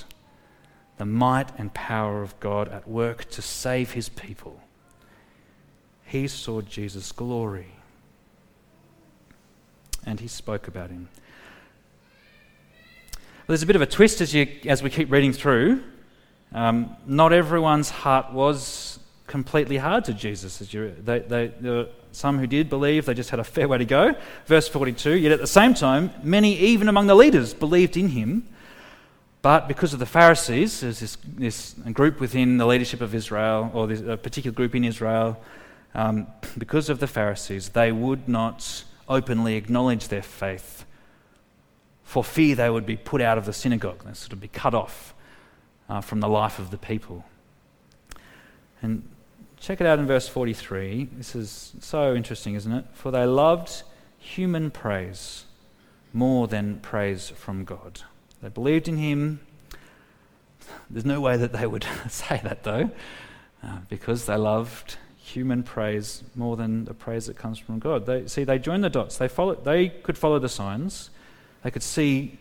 the 0.97 1.05
might 1.05 1.57
and 1.57 1.73
power 1.73 2.21
of 2.21 2.37
God 2.41 2.67
at 2.67 2.85
work 2.85 3.29
to 3.29 3.41
save 3.41 3.91
his 3.91 4.09
people. 4.09 4.59
He 6.03 6.27
saw 6.27 6.59
Jesus' 6.59 7.13
glory 7.13 7.75
and 10.05 10.19
he 10.19 10.27
spoke 10.27 10.67
about 10.67 10.89
him. 10.89 11.07
Well, 13.13 13.21
there's 13.47 13.63
a 13.63 13.67
bit 13.67 13.77
of 13.77 13.81
a 13.81 13.85
twist 13.85 14.19
as, 14.19 14.33
you, 14.33 14.45
as 14.65 14.83
we 14.83 14.89
keep 14.89 15.09
reading 15.09 15.31
through. 15.31 15.81
Um, 16.51 16.97
not 17.07 17.31
everyone's 17.31 17.89
heart 17.89 18.33
was 18.33 18.92
completely 19.33 19.77
hard 19.77 20.05
to 20.05 20.13
Jesus. 20.13 20.59
They, 20.59 21.19
they, 21.19 21.47
there 21.59 21.71
were 21.71 21.87
some 22.11 22.37
who 22.37 22.45
did 22.45 22.69
believe, 22.69 23.07
they 23.07 23.15
just 23.15 23.31
had 23.31 23.39
a 23.39 23.43
fair 23.43 23.67
way 23.67 23.79
to 23.79 23.85
go. 23.85 24.15
Verse 24.45 24.67
42 24.67 25.15
Yet 25.15 25.31
at 25.31 25.39
the 25.39 25.47
same 25.47 25.73
time, 25.73 26.11
many, 26.21 26.55
even 26.55 26.87
among 26.87 27.07
the 27.07 27.15
leaders, 27.15 27.51
believed 27.51 27.97
in 27.97 28.09
him. 28.09 28.47
But 29.41 29.67
because 29.67 29.91
of 29.91 29.97
the 29.97 30.05
Pharisees, 30.05 30.81
there's 30.81 30.99
this, 30.99 31.17
this 31.25 31.73
group 31.93 32.19
within 32.19 32.57
the 32.57 32.67
leadership 32.67 33.01
of 33.01 33.15
Israel, 33.15 33.71
or 33.73 33.87
this, 33.87 34.01
a 34.01 34.17
particular 34.17 34.53
group 34.53 34.75
in 34.75 34.85
Israel, 34.85 35.41
um, 35.95 36.27
because 36.55 36.87
of 36.91 36.99
the 36.99 37.07
Pharisees, 37.07 37.69
they 37.69 37.91
would 37.91 38.29
not 38.29 38.83
openly 39.09 39.55
acknowledge 39.55 40.09
their 40.09 40.21
faith 40.21 40.85
for 42.03 42.23
fear 42.23 42.53
they 42.53 42.69
would 42.69 42.85
be 42.85 42.97
put 42.97 43.19
out 43.19 43.39
of 43.39 43.47
the 43.47 43.53
synagogue, 43.53 44.03
they 44.05 44.13
sort 44.13 44.33
of 44.33 44.39
be 44.39 44.47
cut 44.47 44.75
off 44.75 45.15
uh, 45.89 46.01
from 46.01 46.19
the 46.19 46.29
life 46.29 46.59
of 46.59 46.69
the 46.69 46.77
people. 46.77 47.25
And 48.83 49.01
check 49.63 49.79
it 49.79 49.87
out 49.87 49.97
in 49.97 50.05
verse 50.05 50.27
43. 50.27 51.07
This 51.13 51.35
is 51.35 51.73
so 51.79 52.13
interesting, 52.13 52.53
isn't 52.55 52.71
it? 52.71 52.85
For 52.91 53.11
they 53.11 53.25
loved 53.25 53.83
human 54.19 54.69
praise 54.69 55.45
more 56.11 56.49
than 56.49 56.79
praise 56.81 57.29
from 57.29 57.63
God. 57.63 58.01
They 58.41 58.49
believed 58.49 58.89
in 58.89 58.97
Him. 58.97 59.39
There's 60.89 61.05
no 61.05 61.21
way 61.21 61.37
that 61.37 61.53
they 61.53 61.65
would 61.65 61.85
say 62.09 62.41
that, 62.43 62.63
though, 62.63 62.91
uh, 63.63 63.77
because 63.87 64.25
they 64.25 64.35
loved 64.35 64.97
human 65.15 65.63
praise 65.63 66.25
more 66.35 66.57
than 66.57 66.83
the 66.83 66.93
praise 66.93 67.27
that 67.27 67.37
comes 67.37 67.57
from 67.57 67.79
God. 67.79 68.05
They, 68.05 68.27
see, 68.27 68.43
they 68.43 68.59
joined 68.59 68.83
the 68.83 68.89
dots. 68.89 69.17
They, 69.17 69.29
follow, 69.29 69.55
they 69.55 69.87
could 69.87 70.17
follow 70.17 70.39
the 70.39 70.49
signs. 70.49 71.09
They 71.63 71.71
could 71.71 71.83
see 71.83 72.37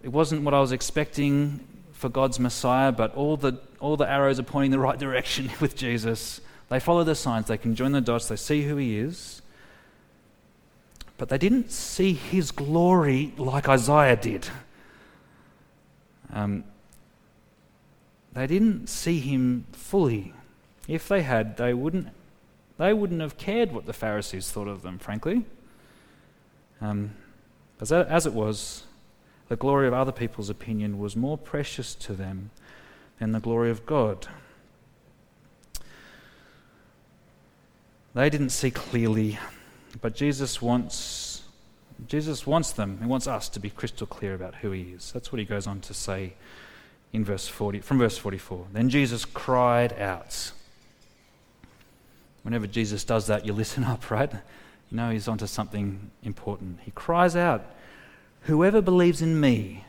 it 0.00 0.10
wasn't 0.10 0.42
what 0.42 0.54
I 0.54 0.60
was 0.60 0.70
expecting 0.70 1.66
for 2.02 2.08
God's 2.08 2.40
Messiah, 2.40 2.90
but 2.90 3.14
all 3.14 3.36
the, 3.36 3.60
all 3.78 3.96
the 3.96 4.10
arrows 4.10 4.40
are 4.40 4.42
pointing 4.42 4.72
the 4.72 4.78
right 4.80 4.98
direction 4.98 5.50
with 5.60 5.76
Jesus. 5.76 6.40
They 6.68 6.80
follow 6.80 7.04
the 7.04 7.14
signs, 7.14 7.46
they 7.46 7.56
can 7.56 7.76
join 7.76 7.92
the 7.92 8.00
dots, 8.00 8.26
they 8.26 8.36
see 8.36 8.62
who 8.62 8.76
he 8.76 8.98
is. 8.98 9.40
But 11.16 11.28
they 11.28 11.38
didn't 11.38 11.70
see 11.70 12.12
his 12.12 12.50
glory 12.50 13.32
like 13.38 13.68
Isaiah 13.68 14.16
did. 14.16 14.48
Um, 16.32 16.64
they 18.32 18.48
didn't 18.48 18.88
see 18.88 19.20
him 19.20 19.66
fully. 19.70 20.34
If 20.88 21.06
they 21.06 21.22
had, 21.22 21.56
they 21.56 21.72
wouldn't, 21.72 22.08
they 22.78 22.92
wouldn't 22.92 23.20
have 23.20 23.36
cared 23.36 23.70
what 23.70 23.86
the 23.86 23.92
Pharisees 23.92 24.50
thought 24.50 24.66
of 24.66 24.82
them, 24.82 24.98
frankly. 24.98 25.44
Um, 26.80 27.12
as, 27.80 27.92
as 27.92 28.26
it 28.26 28.32
was, 28.32 28.86
the 29.52 29.56
glory 29.56 29.86
of 29.86 29.92
other 29.92 30.12
people's 30.12 30.48
opinion 30.48 30.98
was 30.98 31.14
more 31.14 31.36
precious 31.36 31.94
to 31.94 32.14
them 32.14 32.50
than 33.18 33.32
the 33.32 33.38
glory 33.38 33.70
of 33.70 33.84
God. 33.84 34.26
They 38.14 38.30
didn't 38.30 38.48
see 38.48 38.70
clearly, 38.70 39.38
but 40.00 40.14
Jesus 40.14 40.62
wants 40.62 41.42
Jesus 42.06 42.46
wants 42.46 42.72
them. 42.72 42.96
He 43.02 43.06
wants 43.06 43.26
us 43.26 43.50
to 43.50 43.60
be 43.60 43.68
crystal 43.68 44.06
clear 44.06 44.32
about 44.32 44.54
who 44.54 44.70
he 44.70 44.84
is. 44.84 45.12
That's 45.12 45.30
what 45.30 45.38
he 45.38 45.44
goes 45.44 45.66
on 45.66 45.82
to 45.82 45.92
say 45.92 46.32
in 47.12 47.22
verse 47.22 47.46
40 47.46 47.80
from 47.80 47.98
verse 47.98 48.16
44. 48.16 48.68
Then 48.72 48.88
Jesus 48.88 49.26
cried 49.26 49.92
out. 50.00 50.52
Whenever 52.42 52.66
Jesus 52.66 53.04
does 53.04 53.26
that, 53.26 53.44
you 53.44 53.52
listen 53.52 53.84
up, 53.92 54.10
right? 54.10 54.32
You 54.32 54.96
know 54.96 55.10
he's 55.10 55.28
onto 55.28 55.46
something 55.46 56.10
important. 56.22 56.78
He 56.84 56.90
cries 56.92 57.36
out, 57.36 57.66
Whoever 58.42 58.80
believes 58.80 59.22
in 59.22 59.40
me 59.40 59.84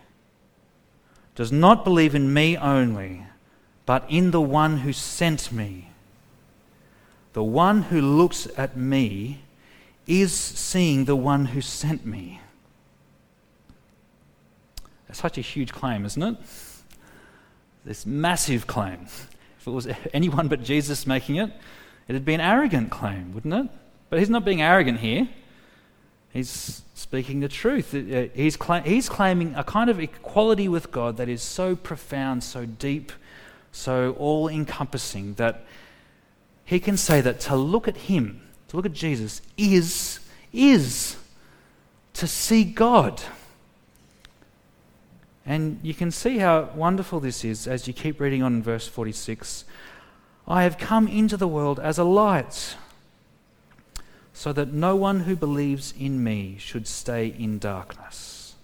does 1.36 1.52
not 1.52 1.84
believe 1.84 2.14
in 2.14 2.34
me 2.34 2.56
only, 2.56 3.26
but 3.86 4.06
in 4.10 4.32
the 4.32 4.42
one 4.42 4.80
who 4.80 4.94
sent 4.94 5.52
me. 5.52 5.90
The 7.34 7.44
one 7.44 7.84
who 7.84 8.00
looks 8.00 8.48
at 8.56 8.78
me 8.78 9.40
is 10.06 10.34
seeing 10.34 11.06
the 11.06 11.16
one 11.16 11.48
who 11.48 11.62
sent 11.62 12.06
me. 12.06 12.40
That's 15.08 15.20
such 15.20 15.38
a 15.38 15.42
huge 15.42 15.72
claim, 15.72 16.06
isn't 16.06 16.22
it? 16.22 16.38
This 17.86 18.06
massive 18.06 18.68
claim. 18.68 19.08
If 19.60 19.68
it 19.68 19.72
was 19.72 19.88
anyone 20.14 20.48
but 20.48 20.64
Jesus 20.64 21.08
making 21.08 21.38
it, 21.38 21.52
it'd 22.08 22.26
be 22.26 22.34
an 22.36 22.42
arrogant 22.42 22.92
claim, 22.92 23.34
wouldn't 23.34 23.54
it? 23.54 23.72
But 24.10 24.20
he's 24.20 24.30
not 24.30 24.46
being 24.46 24.62
arrogant 24.62 25.00
here. 25.00 25.28
He's 26.34 26.82
speaking 26.96 27.42
the 27.42 27.48
truth. 27.48 27.94
Uh, 27.94 28.26
he's, 28.34 28.58
he's 28.86 29.08
claiming 29.08 29.54
a 29.54 29.64
kind 29.64 29.90
of 29.92 30.00
equality 30.00 30.68
with 30.68 30.92
God 30.92 31.18
that 31.18 31.30
is 31.30 31.44
so 31.44 31.76
profound, 31.76 32.44
so 32.44 32.66
deep, 32.66 33.12
so 33.72 34.16
all 34.18 34.48
encompassing 34.48 35.36
that 35.36 35.64
he 36.66 36.80
can 36.80 36.98
say 36.98 37.22
that 37.22 37.40
to 37.42 37.56
look 37.56 37.88
at 37.88 37.96
him, 37.96 38.42
to 38.70 38.76
look 38.76 38.88
at 38.88 38.94
Jesus, 38.94 39.44
is, 39.58 40.22
is 40.52 41.18
to 42.14 42.26
see 42.26 42.64
God. 42.64 43.22
And 45.46 45.80
you 45.84 45.94
can 45.94 46.10
see 46.10 46.40
how 46.40 46.72
wonderful 46.74 47.20
this 47.20 47.46
is 47.46 47.68
as 47.68 47.88
you 47.88 47.94
keep 47.94 48.20
reading 48.20 48.42
on 48.42 48.56
in 48.56 48.64
verse 48.64 48.88
46. 48.88 49.66
I 50.48 50.64
have 50.64 50.80
come 50.80 51.08
into 51.08 51.38
the 51.38 51.48
world 51.48 51.80
as 51.80 52.00
a 52.00 52.04
light 52.04 52.76
so 54.34 54.52
that 54.52 54.74
no 54.74 54.96
one 54.96 55.22
who 55.22 55.36
believes 55.36 55.94
in 55.98 56.24
me 56.24 56.58
should 56.60 56.88
stay 56.88 57.28
in 57.28 57.60
darkness. 57.60 58.56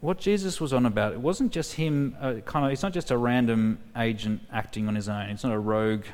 What 0.00 0.18
Jesus 0.18 0.60
was 0.60 0.72
on 0.72 0.86
about, 0.86 1.14
it 1.14 1.20
wasn't 1.20 1.50
just 1.50 1.72
him, 1.72 2.16
uh, 2.20 2.34
kind 2.44 2.64
of, 2.64 2.70
it's 2.70 2.82
not 2.82 2.92
just 2.92 3.10
a 3.10 3.18
random 3.18 3.78
agent 3.96 4.40
acting 4.52 4.86
on 4.86 4.94
his 4.94 5.08
own. 5.08 5.30
It's 5.30 5.42
not 5.42 5.52
a 5.52 5.58
rogue 5.58 6.04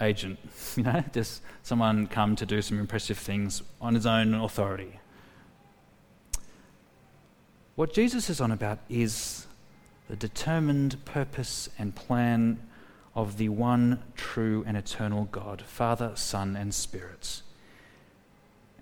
agent, 0.00 0.38
you 0.76 0.84
know, 0.84 1.02
just 1.12 1.42
someone 1.64 2.06
come 2.06 2.36
to 2.36 2.46
do 2.46 2.62
some 2.62 2.78
impressive 2.78 3.18
things 3.18 3.64
on 3.80 3.94
his 3.94 4.06
own 4.06 4.34
authority. 4.34 5.00
What 7.74 7.92
Jesus 7.92 8.30
is 8.30 8.40
on 8.40 8.52
about 8.52 8.78
is 8.88 9.46
the 10.08 10.14
determined 10.14 11.04
purpose 11.04 11.68
and 11.78 11.94
plan 11.94 12.60
of 13.14 13.36
the 13.38 13.48
one 13.48 14.02
true 14.16 14.64
and 14.66 14.76
eternal 14.76 15.28
God, 15.32 15.62
Father, 15.62 16.12
Son, 16.14 16.56
and 16.56 16.72
Spirit. 16.72 17.42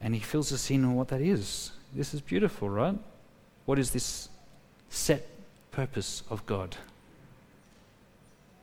And 0.00 0.14
he 0.14 0.20
fills 0.20 0.52
us 0.52 0.70
in 0.70 0.84
on 0.84 0.94
what 0.94 1.08
that 1.08 1.20
is. 1.20 1.72
This 1.94 2.12
is 2.14 2.20
beautiful, 2.20 2.68
right? 2.68 2.98
What 3.64 3.78
is 3.78 3.90
this 3.90 4.28
set 4.90 5.26
purpose 5.70 6.22
of 6.30 6.44
God? 6.46 6.76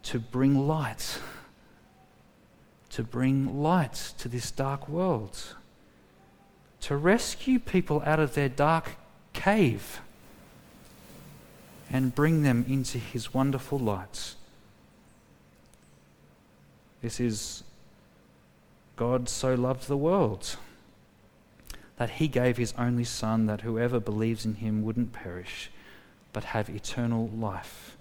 To 0.04 0.19
bring 0.19 0.67
light. 0.67 1.19
To 2.91 3.04
bring 3.04 3.62
light 3.62 4.13
to 4.19 4.30
this 4.30 4.51
dark 4.51 4.88
world. 4.88 5.56
to 6.86 6.95
rescue 6.95 7.58
people 7.58 8.04
out 8.06 8.19
of 8.19 8.36
their 8.36 8.47
dark 8.47 8.91
cave 9.34 10.01
and 11.89 12.13
bring 12.13 12.43
them 12.43 12.63
into 12.69 12.99
his 12.99 13.34
wonderful 13.34 13.80
light. 13.80 14.36
This 17.06 17.20
is 17.20 17.63
God 18.96 19.30
so 19.30 19.54
loved 19.54 19.88
the 19.88 19.96
world 19.96 20.58
that 21.98 22.10
he 22.10 22.28
gave 22.28 22.58
his 22.58 22.74
only 22.80 23.04
Son, 23.04 23.46
that 23.46 23.62
whoever 23.62 24.00
believes 24.00 24.44
in 24.44 24.56
him 24.56 24.84
wouldn't 24.84 25.13
perish, 25.13 25.70
but 26.34 26.46
have 26.46 26.68
eternal 26.68 27.28
life. 27.28 27.96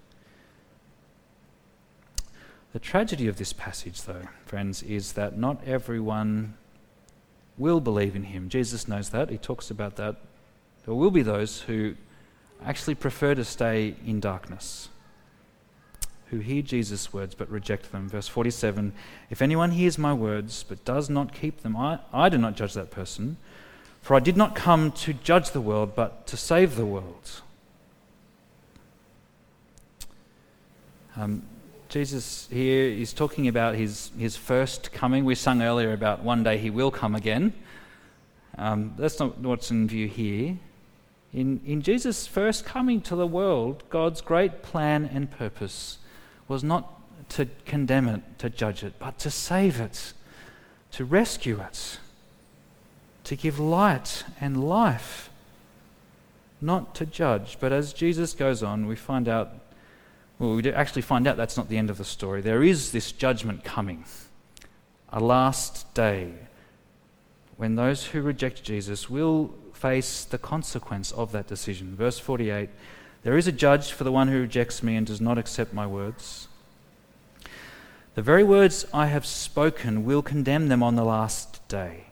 The 2.73 2.79
tragedy 2.79 3.29
of 3.29 3.37
this 3.37 3.53
passage, 3.53 4.05
though, 4.05 4.27
friends, 4.47 4.83
is 4.83 5.13
that 5.13 5.37
not 5.37 5.63
everyone 5.67 6.55
will 7.59 7.81
believe 7.81 8.17
in 8.17 8.23
him. 8.23 8.49
Jesus 8.49 8.89
knows 8.89 9.11
that. 9.11 9.29
He 9.29 9.37
talks 9.37 9.71
about 9.71 9.97
that. 9.97 10.17
There 10.87 10.95
will 10.95 11.11
be 11.11 11.21
those 11.21 11.61
who 11.61 11.97
actually 12.65 12.95
prefer 12.95 13.35
to 13.35 13.45
stay 13.45 13.97
in 14.07 14.21
darkness, 14.21 14.89
who 16.35 16.41
hear 16.41 16.63
Jesus' 16.63 17.13
words 17.13 17.35
but 17.35 17.49
reject 17.49 17.93
them. 17.93 18.09
Verse 18.09 18.27
47 18.27 18.93
If 19.31 19.41
anyone 19.41 19.71
hears 19.71 19.99
my 19.99 20.13
words 20.13 20.65
but 20.69 20.85
does 20.85 21.09
not 21.09 21.33
keep 21.33 21.63
them, 21.63 21.77
I, 21.77 22.01
I 22.13 22.29
do 22.29 22.39
not 22.39 22.57
judge 22.57 22.75
that 22.75 22.91
person. 22.91 23.37
For 24.03 24.15
I 24.17 24.21
did 24.21 24.37
not 24.37 24.55
come 24.55 24.93
to 24.93 25.15
judge 25.15 25.53
the 25.53 25.61
world, 25.61 25.95
but 25.95 26.27
to 26.27 26.37
save 26.37 26.77
the 26.77 26.85
world. 26.85 27.41
Um, 31.17 31.43
Jesus 31.89 32.49
here 32.51 32.87
is 32.87 33.13
talking 33.13 33.47
about 33.47 33.77
his, 33.77 34.11
his 34.19 34.37
first 34.37 34.93
coming. 34.93 35.25
We 35.25 35.37
sung 35.37 35.63
earlier 35.63 35.93
about 35.93 36.25
one 36.25 36.43
day 36.43 36.59
he 36.59 36.69
will 36.69 36.91
come 36.91 37.15
again. 37.15 37.53
Um, 38.59 38.95
that's 38.99 39.21
not 39.21 39.39
what's 39.39 39.71
in 39.71 39.87
view 39.87 40.09
here. 40.09 40.59
In, 41.33 41.61
in 41.65 41.83
Jesus' 41.83 42.27
first 42.27 42.65
coming 42.65 43.01
to 43.03 43.17
the 43.17 43.27
world, 43.27 43.85
God's 43.91 44.21
great 44.21 44.63
plan 44.63 45.09
and 45.13 45.31
purpose 45.31 45.99
was 46.49 46.65
not 46.65 46.91
to 47.31 47.49
condemn 47.65 48.09
it, 48.09 48.39
to 48.39 48.51
judge 48.51 48.85
it, 48.85 48.95
but 48.99 49.19
to 49.21 49.31
save 49.31 49.81
it, 49.81 50.13
to 50.93 51.05
rescue 51.05 51.61
it 51.61 51.99
to 53.25 53.37
give 53.37 53.59
light 53.59 54.25
and 54.41 54.63
life, 54.63 55.31
not 56.61 56.95
to 56.95 57.07
judge. 57.07 57.57
But 57.59 57.73
as 57.73 57.93
Jesus 57.93 58.35
goes 58.35 58.63
on, 58.63 58.87
we 58.87 58.97
find 58.97 59.29
out, 59.29 59.53
well, 60.39 60.55
we 60.55 60.73
actually 60.73 61.03
find 61.03 61.27
out 61.27 61.37
that's 61.37 61.57
not 61.57 61.69
the 61.69 61.79
end 61.79 61.91
of 61.91 61.99
the 61.99 62.05
story. 62.05 62.43
There 62.43 62.63
is 62.63 62.93
this 62.93 63.13
judgment 63.13 63.65
coming, 63.65 64.05
a 65.09 65.21
last 65.21 65.93
day 65.95 66.33
when 67.57 67.77
those 67.77 68.07
who 68.07 68.21
reject 68.21 68.63
Jesus 68.63 69.09
will 69.09 69.55
face 69.73 70.25
the 70.25 70.39
consequence 70.39 71.13
of 71.13 71.33
that 71.33 71.47
decision. 71.47 71.97
Verse 71.97 72.19
48 72.19 72.69
There 73.25 73.39
is 73.39 73.47
a 73.47 73.53
judge 73.53 73.91
for 73.91 74.05
the 74.05 74.13
one 74.13 74.29
who 74.29 74.39
rejects 74.39 74.83
me 74.83 74.97
and 74.97 75.07
does 75.07 75.21
not 75.21 75.39
accept 75.39 75.73
my 75.73 75.87
words. 75.87 76.47
The 78.15 78.23
very 78.23 78.45
words 78.45 78.87
I 78.93 79.07
have 79.07 79.25
spoken 79.25 80.05
will 80.05 80.23
condemn 80.23 80.69
them 80.69 80.83
on 80.83 80.95
the 80.95 81.05
last 81.05 81.67
day. 81.67 82.05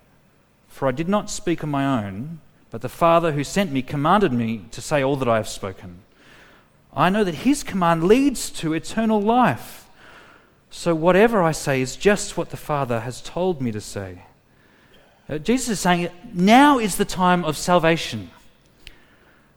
For 0.69 0.89
I 0.89 0.91
did 0.91 1.11
not 1.11 1.31
speak 1.31 1.63
on 1.63 1.71
my 1.71 2.05
own, 2.05 2.41
but 2.71 2.81
the 2.81 2.89
Father 2.89 3.33
who 3.33 3.45
sent 3.45 3.71
me 3.71 3.83
commanded 3.83 4.33
me 4.33 4.65
to 4.71 4.81
say 4.81 5.03
all 5.03 5.17
that 5.17 5.29
I 5.29 5.37
have 5.37 5.49
spoken. 5.49 5.99
I 6.95 7.11
know 7.11 7.25
that 7.25 7.35
his 7.47 7.63
command 7.63 8.05
leads 8.05 8.49
to 8.51 8.73
eternal 8.73 9.21
life. 9.21 9.87
So 10.71 10.95
whatever 10.95 11.43
I 11.43 11.53
say 11.53 11.83
is 11.83 11.95
just 11.95 12.39
what 12.39 12.49
the 12.49 12.57
Father 12.57 13.01
has 13.01 13.21
told 13.21 13.61
me 13.61 13.71
to 13.73 13.83
say. 13.83 14.23
Uh, 15.29 15.37
Jesus 15.37 15.69
is 15.69 15.81
saying 15.81 16.09
now 16.33 16.79
is 16.79 16.97
the 16.97 17.05
time 17.05 17.45
of 17.45 17.59
salvation. 17.59 18.31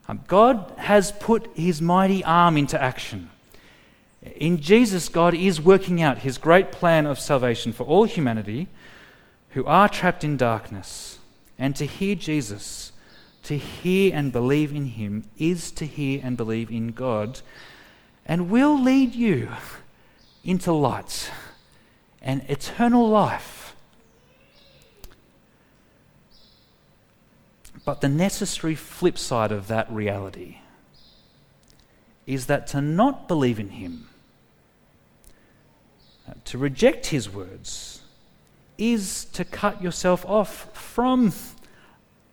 Um, 0.08 0.22
God 0.28 0.74
has 0.78 1.12
put 1.12 1.50
his 1.56 1.82
mighty 1.82 2.24
arm 2.24 2.58
into 2.58 2.82
action. 2.82 3.30
In 4.36 4.60
Jesus, 4.62 5.10
God 5.10 5.34
is 5.34 5.62
working 5.62 6.02
out 6.02 6.20
his 6.20 6.38
great 6.38 6.72
plan 6.72 7.06
of 7.06 7.20
salvation 7.20 7.74
for 7.74 7.84
all 7.84 8.06
humanity 8.06 8.68
who 9.52 9.66
are 9.66 9.90
trapped 9.90 10.24
in 10.24 10.38
darkness. 10.38 11.20
And 11.58 11.76
to 11.78 11.86
hear 11.86 12.16
Jesus, 12.16 12.92
to 13.44 13.58
hear 13.58 14.14
and 14.14 14.32
believe 14.32 14.74
in 14.74 14.86
him, 14.86 15.30
is 15.38 15.72
to 15.72 15.86
hear 15.86 16.20
and 16.24 16.36
believe 16.36 16.70
in 16.70 16.90
God, 16.90 17.42
and 18.26 18.50
will 18.50 18.80
lead 18.82 19.16
you 19.16 19.50
into 20.44 20.72
light 20.72 21.32
and 22.22 22.44
eternal 22.50 23.08
life. 23.08 23.65
But 27.86 28.02
the 28.02 28.10
necessary 28.10 28.76
flip 28.76 29.18
side 29.18 29.52
of 29.52 29.68
that 29.68 29.90
reality 29.92 30.58
is 32.26 32.48
that 32.48 32.66
to 32.68 32.82
not 32.82 33.28
believe 33.28 33.60
in 33.60 33.70
him, 33.70 34.08
to 36.46 36.58
reject 36.58 37.08
his 37.08 37.30
words, 37.30 38.02
is 38.80 39.26
to 39.26 39.46
cut 39.46 39.82
yourself 39.82 40.26
off 40.26 40.76
from 40.76 41.32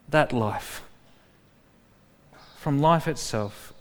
that 0.09 0.33
life, 0.33 0.83
from 2.57 2.81
life 2.81 3.07
itself, 3.07 3.75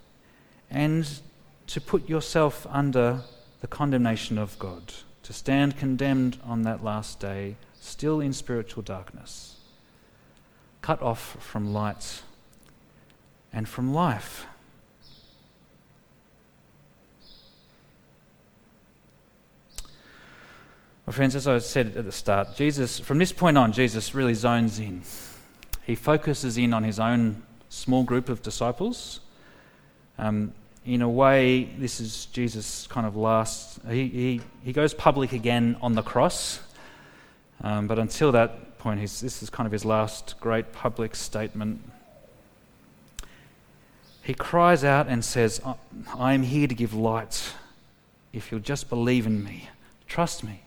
and 0.70 1.20
to 1.66 1.80
put 1.80 2.08
yourself 2.08 2.66
under 2.68 3.22
the 3.62 3.66
condemnation 3.66 4.36
of 4.36 4.58
God, 4.58 4.92
to 5.22 5.32
stand 5.32 5.78
condemned 5.78 6.38
on 6.44 6.62
that 6.62 6.84
last 6.84 7.18
day, 7.18 7.56
still 7.80 8.20
in 8.20 8.32
spiritual 8.32 8.82
darkness, 8.82 9.51
cut 10.82 11.00
off 11.00 11.36
from 11.40 11.72
light 11.72 12.22
and 13.52 13.68
from 13.68 13.94
life. 13.94 14.46
Well, 21.06 21.14
friends, 21.14 21.34
as 21.34 21.48
I 21.48 21.58
said 21.58 21.96
at 21.96 22.04
the 22.04 22.12
start, 22.12 22.54
Jesus, 22.54 22.98
from 22.98 23.18
this 23.18 23.32
point 23.32 23.58
on, 23.58 23.72
Jesus 23.72 24.14
really 24.14 24.34
zones 24.34 24.78
in. 24.78 25.02
He 25.84 25.94
focuses 25.94 26.56
in 26.58 26.72
on 26.72 26.84
his 26.84 27.00
own 27.00 27.42
small 27.68 28.04
group 28.04 28.28
of 28.28 28.42
disciples. 28.42 29.20
Um, 30.18 30.52
in 30.84 31.02
a 31.02 31.08
way, 31.08 31.64
this 31.78 32.00
is 32.00 32.26
Jesus' 32.26 32.86
kind 32.86 33.06
of 33.06 33.16
last. 33.16 33.80
He, 33.88 34.08
he, 34.08 34.40
he 34.64 34.72
goes 34.72 34.94
public 34.94 35.32
again 35.32 35.76
on 35.80 35.94
the 35.94 36.02
cross, 36.02 36.60
um, 37.62 37.86
but 37.86 37.98
until 37.98 38.32
that 38.32 38.71
point, 38.82 39.00
this 39.00 39.42
is 39.42 39.48
kind 39.48 39.64
of 39.64 39.72
his 39.72 39.84
last 39.84 40.34
great 40.40 40.72
public 40.72 41.14
statement. 41.14 41.88
He 44.22 44.34
cries 44.34 44.82
out 44.82 45.06
and 45.06 45.24
says, 45.24 45.60
I 46.16 46.34
am 46.34 46.42
here 46.42 46.66
to 46.66 46.74
give 46.74 46.92
light. 46.92 47.54
If 48.32 48.50
you'll 48.50 48.60
just 48.60 48.88
believe 48.88 49.24
in 49.24 49.44
me, 49.44 49.68
trust 50.08 50.42
me. 50.42 50.62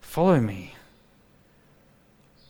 Follow 0.00 0.40
me. 0.40 0.74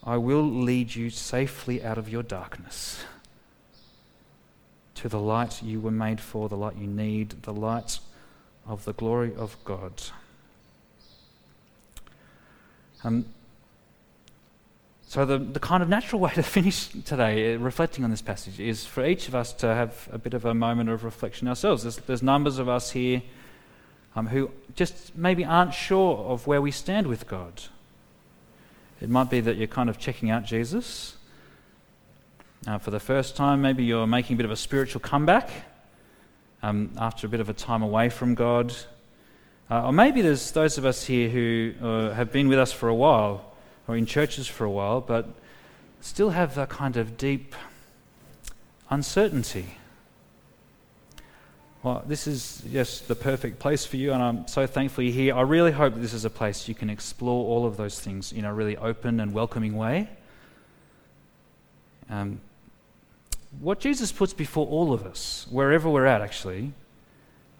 I 0.02 0.16
will 0.16 0.42
lead 0.42 0.94
you 0.94 1.10
safely 1.10 1.84
out 1.84 1.98
of 1.98 2.08
your 2.08 2.22
darkness 2.22 3.04
to 4.94 5.10
the 5.10 5.20
light 5.20 5.62
you 5.62 5.78
were 5.78 5.90
made 5.90 6.20
for, 6.20 6.48
the 6.48 6.56
light 6.56 6.76
you 6.76 6.86
need, 6.86 7.42
the 7.42 7.52
light 7.52 7.98
of 8.66 8.86
the 8.86 8.94
glory 8.94 9.34
of 9.34 9.56
God. 9.64 9.92
Um, 13.04 13.26
so, 15.10 15.24
the, 15.24 15.38
the 15.38 15.58
kind 15.58 15.82
of 15.82 15.88
natural 15.88 16.20
way 16.20 16.30
to 16.34 16.42
finish 16.44 16.86
today, 17.04 17.56
uh, 17.56 17.58
reflecting 17.58 18.04
on 18.04 18.12
this 18.12 18.22
passage, 18.22 18.60
is 18.60 18.86
for 18.86 19.04
each 19.04 19.26
of 19.26 19.34
us 19.34 19.52
to 19.54 19.66
have 19.66 20.08
a 20.12 20.18
bit 20.18 20.34
of 20.34 20.44
a 20.44 20.54
moment 20.54 20.88
of 20.88 21.02
reflection 21.02 21.48
ourselves. 21.48 21.82
There's, 21.82 21.96
there's 21.96 22.22
numbers 22.22 22.60
of 22.60 22.68
us 22.68 22.92
here 22.92 23.20
um, 24.14 24.28
who 24.28 24.52
just 24.76 25.16
maybe 25.16 25.44
aren't 25.44 25.74
sure 25.74 26.16
of 26.16 26.46
where 26.46 26.62
we 26.62 26.70
stand 26.70 27.08
with 27.08 27.26
God. 27.26 27.60
It 29.00 29.08
might 29.10 29.30
be 29.30 29.40
that 29.40 29.56
you're 29.56 29.66
kind 29.66 29.90
of 29.90 29.98
checking 29.98 30.30
out 30.30 30.44
Jesus. 30.44 31.16
Uh, 32.68 32.78
for 32.78 32.92
the 32.92 33.00
first 33.00 33.34
time, 33.34 33.60
maybe 33.60 33.82
you're 33.82 34.06
making 34.06 34.34
a 34.34 34.36
bit 34.36 34.46
of 34.46 34.52
a 34.52 34.56
spiritual 34.56 35.00
comeback 35.00 35.50
um, 36.62 36.92
after 36.98 37.26
a 37.26 37.30
bit 37.30 37.40
of 37.40 37.48
a 37.48 37.52
time 37.52 37.82
away 37.82 38.10
from 38.10 38.36
God. 38.36 38.72
Uh, 39.68 39.86
or 39.86 39.92
maybe 39.92 40.22
there's 40.22 40.52
those 40.52 40.78
of 40.78 40.84
us 40.84 41.04
here 41.04 41.28
who 41.28 41.72
uh, 41.82 42.14
have 42.14 42.30
been 42.30 42.46
with 42.46 42.60
us 42.60 42.70
for 42.70 42.88
a 42.88 42.94
while 42.94 43.49
or 43.90 43.96
in 43.96 44.06
churches 44.06 44.46
for 44.46 44.64
a 44.64 44.70
while, 44.70 45.00
but 45.00 45.28
still 46.00 46.30
have 46.30 46.56
a 46.56 46.66
kind 46.66 46.96
of 46.96 47.16
deep 47.16 47.54
uncertainty 48.88 49.66
well, 51.82 52.04
this 52.06 52.26
is 52.26 52.62
just 52.70 53.08
the 53.08 53.14
perfect 53.14 53.58
place 53.58 53.86
for 53.86 53.96
you, 53.96 54.12
and 54.12 54.22
I'm 54.22 54.46
so 54.46 54.66
thankful 54.66 55.02
you're 55.02 55.14
here. 55.14 55.34
I 55.34 55.40
really 55.40 55.72
hope 55.72 55.94
this 55.94 56.12
is 56.12 56.26
a 56.26 56.30
place 56.30 56.68
you 56.68 56.74
can 56.74 56.90
explore 56.90 57.46
all 57.46 57.64
of 57.64 57.78
those 57.78 57.98
things 57.98 58.32
in 58.32 58.44
a 58.44 58.52
really 58.52 58.76
open 58.76 59.18
and 59.18 59.32
welcoming 59.32 59.74
way. 59.74 60.10
Um, 62.10 62.42
what 63.58 63.80
Jesus 63.80 64.12
puts 64.12 64.34
before 64.34 64.66
all 64.66 64.92
of 64.92 65.06
us, 65.06 65.46
wherever 65.50 65.88
we're 65.88 66.04
at 66.04 66.20
actually, 66.20 66.74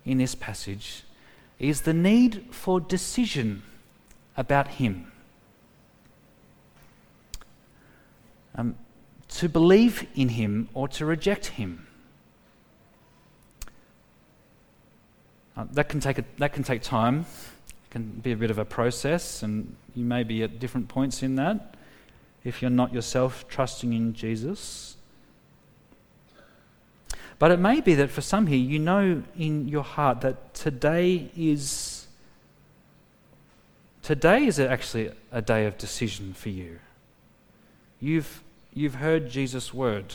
in 0.05 0.19
this 0.19 0.35
passage, 0.35 1.05
is 1.59 1.83
the 1.83 1.95
need 1.95 2.45
for 2.51 2.79
decision 2.79 3.62
about 4.37 4.69
Him. 4.69 5.10
Um, 8.54 8.76
to 9.28 9.48
believe 9.48 10.06
in 10.14 10.30
him 10.30 10.68
or 10.74 10.88
to 10.88 11.06
reject 11.06 11.46
him. 11.46 11.86
Uh, 15.56 15.66
that, 15.72 15.88
can 15.88 16.00
take 16.00 16.18
a, 16.18 16.24
that 16.38 16.52
can 16.52 16.62
take 16.62 16.82
time, 16.82 17.20
it 17.20 17.90
can 17.90 18.04
be 18.22 18.32
a 18.32 18.36
bit 18.36 18.50
of 18.50 18.58
a 18.58 18.64
process, 18.64 19.42
and 19.42 19.76
you 19.94 20.04
may 20.04 20.22
be 20.22 20.42
at 20.42 20.58
different 20.58 20.88
points 20.88 21.22
in 21.22 21.36
that 21.36 21.74
if 22.44 22.62
you're 22.62 22.70
not 22.70 22.92
yourself 22.92 23.46
trusting 23.48 23.92
in 23.92 24.14
Jesus. 24.14 24.96
But 27.38 27.50
it 27.50 27.58
may 27.58 27.80
be 27.80 27.94
that 27.94 28.10
for 28.10 28.20
some 28.20 28.46
here, 28.46 28.58
you 28.58 28.78
know 28.78 29.22
in 29.36 29.68
your 29.68 29.82
heart 29.82 30.20
that 30.22 30.54
today 30.54 31.30
is 31.36 32.06
today 34.02 34.46
is 34.46 34.58
actually 34.58 35.10
a 35.32 35.40
day 35.40 35.66
of 35.66 35.78
decision 35.78 36.34
for 36.34 36.48
you. 36.48 36.78
You've 38.00 38.42
you've 38.72 38.96
heard 38.96 39.28
Jesus' 39.28 39.74
word. 39.74 40.14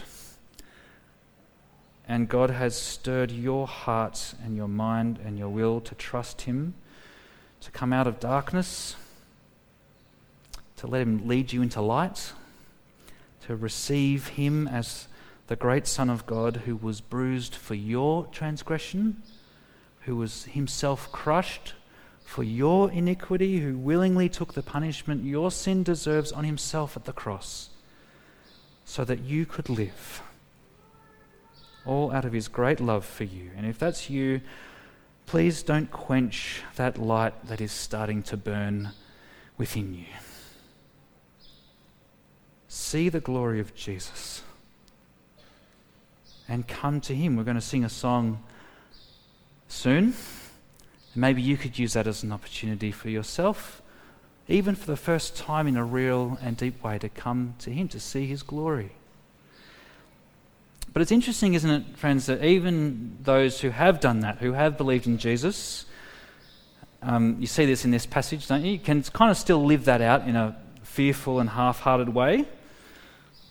And 2.08 2.30
God 2.30 2.52
has 2.52 2.76
stirred 2.76 3.32
your 3.32 3.68
heart 3.68 4.36
and 4.44 4.56
your 4.56 4.68
mind 4.68 5.20
and 5.24 5.40
your 5.40 5.50
will 5.50 5.82
to 5.82 5.96
trust 5.96 6.42
Him, 6.42 6.76
to 7.62 7.72
come 7.72 7.92
out 7.92 8.06
of 8.06 8.20
darkness, 8.20 8.96
to 10.78 10.88
let 10.88 11.02
Him 11.02 11.28
lead 11.28 11.52
you 11.52 11.62
into 11.62 11.82
light, 11.82 12.34
to 13.48 13.56
receive 13.56 14.28
Him 14.30 14.68
as 14.68 15.08
the 15.48 15.56
great 15.56 15.88
Son 15.88 16.10
of 16.10 16.26
God 16.26 16.58
who 16.66 16.76
was 16.76 17.02
bruised 17.02 17.56
for 17.56 17.76
your 17.76 18.26
transgression, 18.28 19.22
who 20.02 20.16
was 20.16 20.46
Himself 20.46 21.12
crushed 21.12 21.74
for 22.24 22.44
your 22.44 22.92
iniquity, 22.92 23.60
who 23.60 23.78
willingly 23.78 24.30
took 24.30 24.54
the 24.54 24.64
punishment 24.64 25.24
your 25.24 25.52
sin 25.52 25.84
deserves 25.84 26.32
on 26.32 26.44
Himself 26.44 26.96
at 26.98 27.06
the 27.06 27.14
cross, 27.14 27.70
so 28.86 29.04
that 29.04 29.20
you 29.20 29.46
could 29.46 29.68
live 29.68 30.22
all 31.86 32.12
out 32.12 32.26
of 32.26 32.34
his 32.34 32.48
great 32.48 32.80
love 32.80 33.06
for 33.06 33.24
you. 33.24 33.52
And 33.58 33.66
if 33.66 33.78
that's 33.78 34.10
you, 34.10 34.42
please 35.26 35.64
don't 35.64 35.92
quench 35.92 36.62
that 36.76 36.98
light 36.98 37.48
that 37.48 37.62
is 37.62 37.72
starting 37.72 38.24
to 38.24 38.38
burn 38.38 38.92
within 39.58 39.94
you. 39.94 40.06
See 42.68 43.10
the 43.10 43.20
glory 43.20 43.60
of 43.60 43.74
Jesus 43.76 44.44
and 46.48 46.68
come 46.68 47.02
to 47.02 47.16
him. 47.16 47.36
We're 47.36 47.44
going 47.44 47.56
to 47.56 47.62
sing 47.62 47.84
a 47.84 47.90
song 47.90 48.44
soon. 49.68 50.14
Maybe 51.16 51.42
you 51.42 51.58
could 51.58 51.80
use 51.80 51.94
that 51.94 52.08
as 52.08 52.24
an 52.24 52.32
opportunity 52.32 52.92
for 52.92 53.10
yourself, 53.10 53.82
even 54.48 54.76
for 54.76 54.86
the 54.86 54.98
first 54.98 55.36
time 55.36 55.68
in 55.68 55.76
a 55.76 55.84
real 55.84 56.38
and 56.42 56.56
deep 56.56 56.84
way, 56.84 57.00
to 57.00 57.10
come 57.10 57.56
to 57.60 57.72
him, 57.72 57.88
to 57.90 58.00
see 58.00 58.28
his 58.28 58.44
glory. 58.44 58.92
But 60.94 61.02
it's 61.02 61.12
interesting, 61.12 61.56
isn't 61.56 61.70
it, 61.70 61.98
friends, 61.98 62.28
that 62.28 62.44
even 62.44 63.18
those 63.22 63.60
who 63.60 63.70
have 63.70 64.00
done 64.00 64.22
that, 64.22 64.38
who 64.38 64.54
have 64.54 64.78
believed 64.78 65.08
in 65.08 65.18
Jesus, 65.18 65.86
um, 67.02 67.38
you 67.40 67.48
see 67.48 67.66
this 67.66 67.86
in 67.86 67.92
this 67.92 68.06
passage, 68.06 68.48
don't 68.48 68.64
you? 68.64 68.74
You 68.74 68.80
can 68.80 69.04
kind 69.04 69.30
of 69.30 69.38
still 69.38 69.66
live 69.66 69.86
that 69.86 70.02
out 70.02 70.28
in 70.28 70.36
a 70.36 70.56
fearful 70.84 71.40
and 71.40 71.50
half 71.50 71.82
hearted 71.82 72.10
way. 72.10 72.46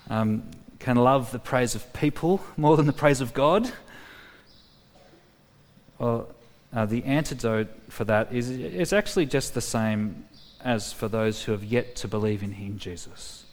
Um, 0.08 0.44
can 0.78 0.96
love 0.96 1.32
the 1.32 1.38
praise 1.38 1.74
of 1.74 1.92
people 1.92 2.40
more 2.56 2.76
than 2.76 2.86
the 2.86 2.92
praise 2.92 3.20
of 3.20 3.34
God. 3.34 3.70
Well, 5.98 6.28
uh, 6.72 6.86
the 6.86 7.04
antidote 7.04 7.68
for 7.88 8.04
that 8.04 8.32
is 8.32 8.50
it's 8.50 8.92
actually 8.92 9.26
just 9.26 9.54
the 9.54 9.60
same 9.60 10.24
as 10.64 10.92
for 10.92 11.08
those 11.08 11.44
who 11.44 11.52
have 11.52 11.62
yet 11.62 11.94
to 11.96 12.08
believe 12.08 12.42
in 12.42 12.52
Him, 12.52 12.78
Jesus. 12.78 13.44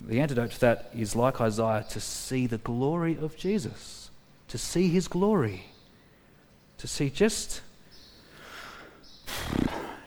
The 0.00 0.20
antidote 0.20 0.52
to 0.52 0.60
that 0.60 0.90
is, 0.94 1.16
like 1.16 1.40
Isaiah, 1.40 1.84
to 1.90 2.00
see 2.00 2.46
the 2.46 2.58
glory 2.58 3.16
of 3.16 3.36
Jesus, 3.36 4.10
to 4.48 4.58
see 4.58 4.88
his 4.88 5.08
glory, 5.08 5.64
to 6.78 6.86
see 6.86 7.10
just 7.10 7.62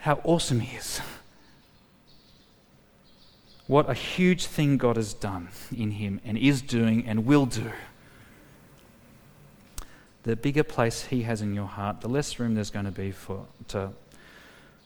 how 0.01 0.21
awesome 0.23 0.59
he 0.59 0.77
is. 0.77 1.01
What 3.67 3.89
a 3.89 3.93
huge 3.93 4.45
thing 4.45 4.77
God 4.77 4.95
has 4.95 5.13
done 5.13 5.49
in 5.75 5.91
him 5.91 6.21
and 6.23 6.37
is 6.37 6.61
doing 6.61 7.05
and 7.05 7.25
will 7.25 7.45
do. 7.45 7.71
The 10.23 10.35
bigger 10.35 10.63
place 10.63 11.05
he 11.05 11.23
has 11.23 11.41
in 11.41 11.53
your 11.53 11.67
heart, 11.67 12.01
the 12.01 12.09
less 12.09 12.39
room 12.39 12.55
there's 12.55 12.71
going 12.71 12.85
to 12.85 12.91
be 12.91 13.11
for 13.11 13.45
to 13.69 13.91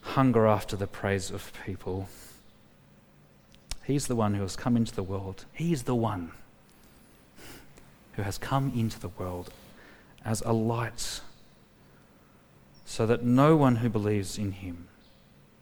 hunger 0.03 0.45
after 0.45 0.75
the 0.75 0.87
praise 0.87 1.31
of 1.31 1.51
people. 1.65 2.07
He's 3.83 4.07
the 4.07 4.15
one 4.15 4.35
who 4.35 4.41
has 4.41 4.55
come 4.55 4.77
into 4.77 4.93
the 4.93 5.03
world. 5.03 5.45
He 5.53 5.73
is 5.73 5.83
the 5.83 5.95
one 5.95 6.31
who 8.13 8.21
has 8.21 8.37
come 8.37 8.71
into 8.75 8.99
the 8.99 9.09
world 9.09 9.51
as 10.23 10.41
a 10.41 10.53
light 10.53 11.21
so 12.85 13.05
that 13.05 13.23
no 13.23 13.55
one 13.55 13.77
who 13.77 13.89
believes 13.89 14.37
in 14.37 14.51
him 14.51 14.87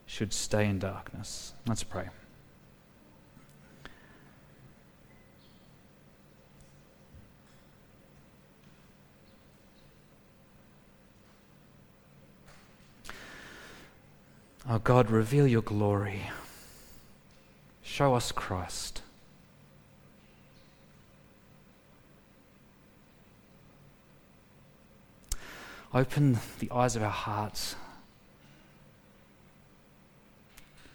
should 0.05 0.33
stay 0.33 0.67
in 0.67 0.79
darkness. 0.79 1.53
Let's 1.65 1.83
pray. 1.83 2.09
Oh 14.73 14.79
God, 14.79 15.09
reveal 15.09 15.45
your 15.45 15.61
glory. 15.61 16.21
Show 17.83 18.15
us 18.15 18.31
Christ. 18.31 19.01
Open 25.93 26.39
the 26.59 26.71
eyes 26.71 26.95
of 26.95 27.03
our 27.03 27.09
hearts. 27.09 27.75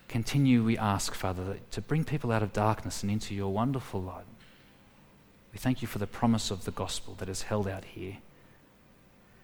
Continue, 0.09 0.65
we 0.65 0.79
ask, 0.79 1.13
Father, 1.15 1.59
to 1.71 1.83
bring 1.83 2.03
people 2.03 2.33
out 2.33 2.43
of 2.43 2.55
darkness 2.55 3.03
and 3.03 3.13
into 3.13 3.35
your 3.35 3.53
wonderful 3.53 4.01
light. 4.01 4.25
We 5.53 5.59
thank 5.59 5.83
you 5.83 5.89
for 5.89 5.99
the 5.99 6.07
promise 6.07 6.51
of 6.51 6.65
the 6.65 6.71
gospel 6.71 7.15
that 7.19 7.29
is 7.29 7.43
held 7.43 7.69
out 7.69 7.85
here. 7.85 8.17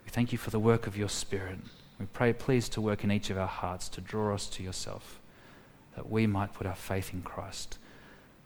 We 0.06 0.10
thank 0.10 0.32
you 0.32 0.38
for 0.38 0.48
the 0.48 0.58
work 0.58 0.86
of 0.86 0.96
your 0.96 1.10
Spirit. 1.10 1.58
We 2.02 2.06
pray, 2.12 2.32
please, 2.32 2.68
to 2.70 2.80
work 2.80 3.04
in 3.04 3.12
each 3.12 3.30
of 3.30 3.38
our 3.38 3.46
hearts 3.46 3.88
to 3.90 4.00
draw 4.00 4.34
us 4.34 4.48
to 4.48 4.64
yourself 4.64 5.20
that 5.94 6.10
we 6.10 6.26
might 6.26 6.52
put 6.52 6.66
our 6.66 6.74
faith 6.74 7.14
in 7.14 7.22
Christ 7.22 7.78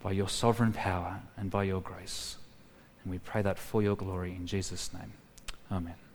by 0.02 0.12
your 0.12 0.28
sovereign 0.28 0.74
power 0.74 1.22
and 1.38 1.50
by 1.50 1.64
your 1.64 1.80
grace. 1.80 2.36
And 3.02 3.10
we 3.10 3.18
pray 3.18 3.40
that 3.40 3.58
for 3.58 3.82
your 3.82 3.96
glory 3.96 4.32
in 4.32 4.46
Jesus' 4.46 4.92
name. 4.92 5.14
Amen. 5.72 6.05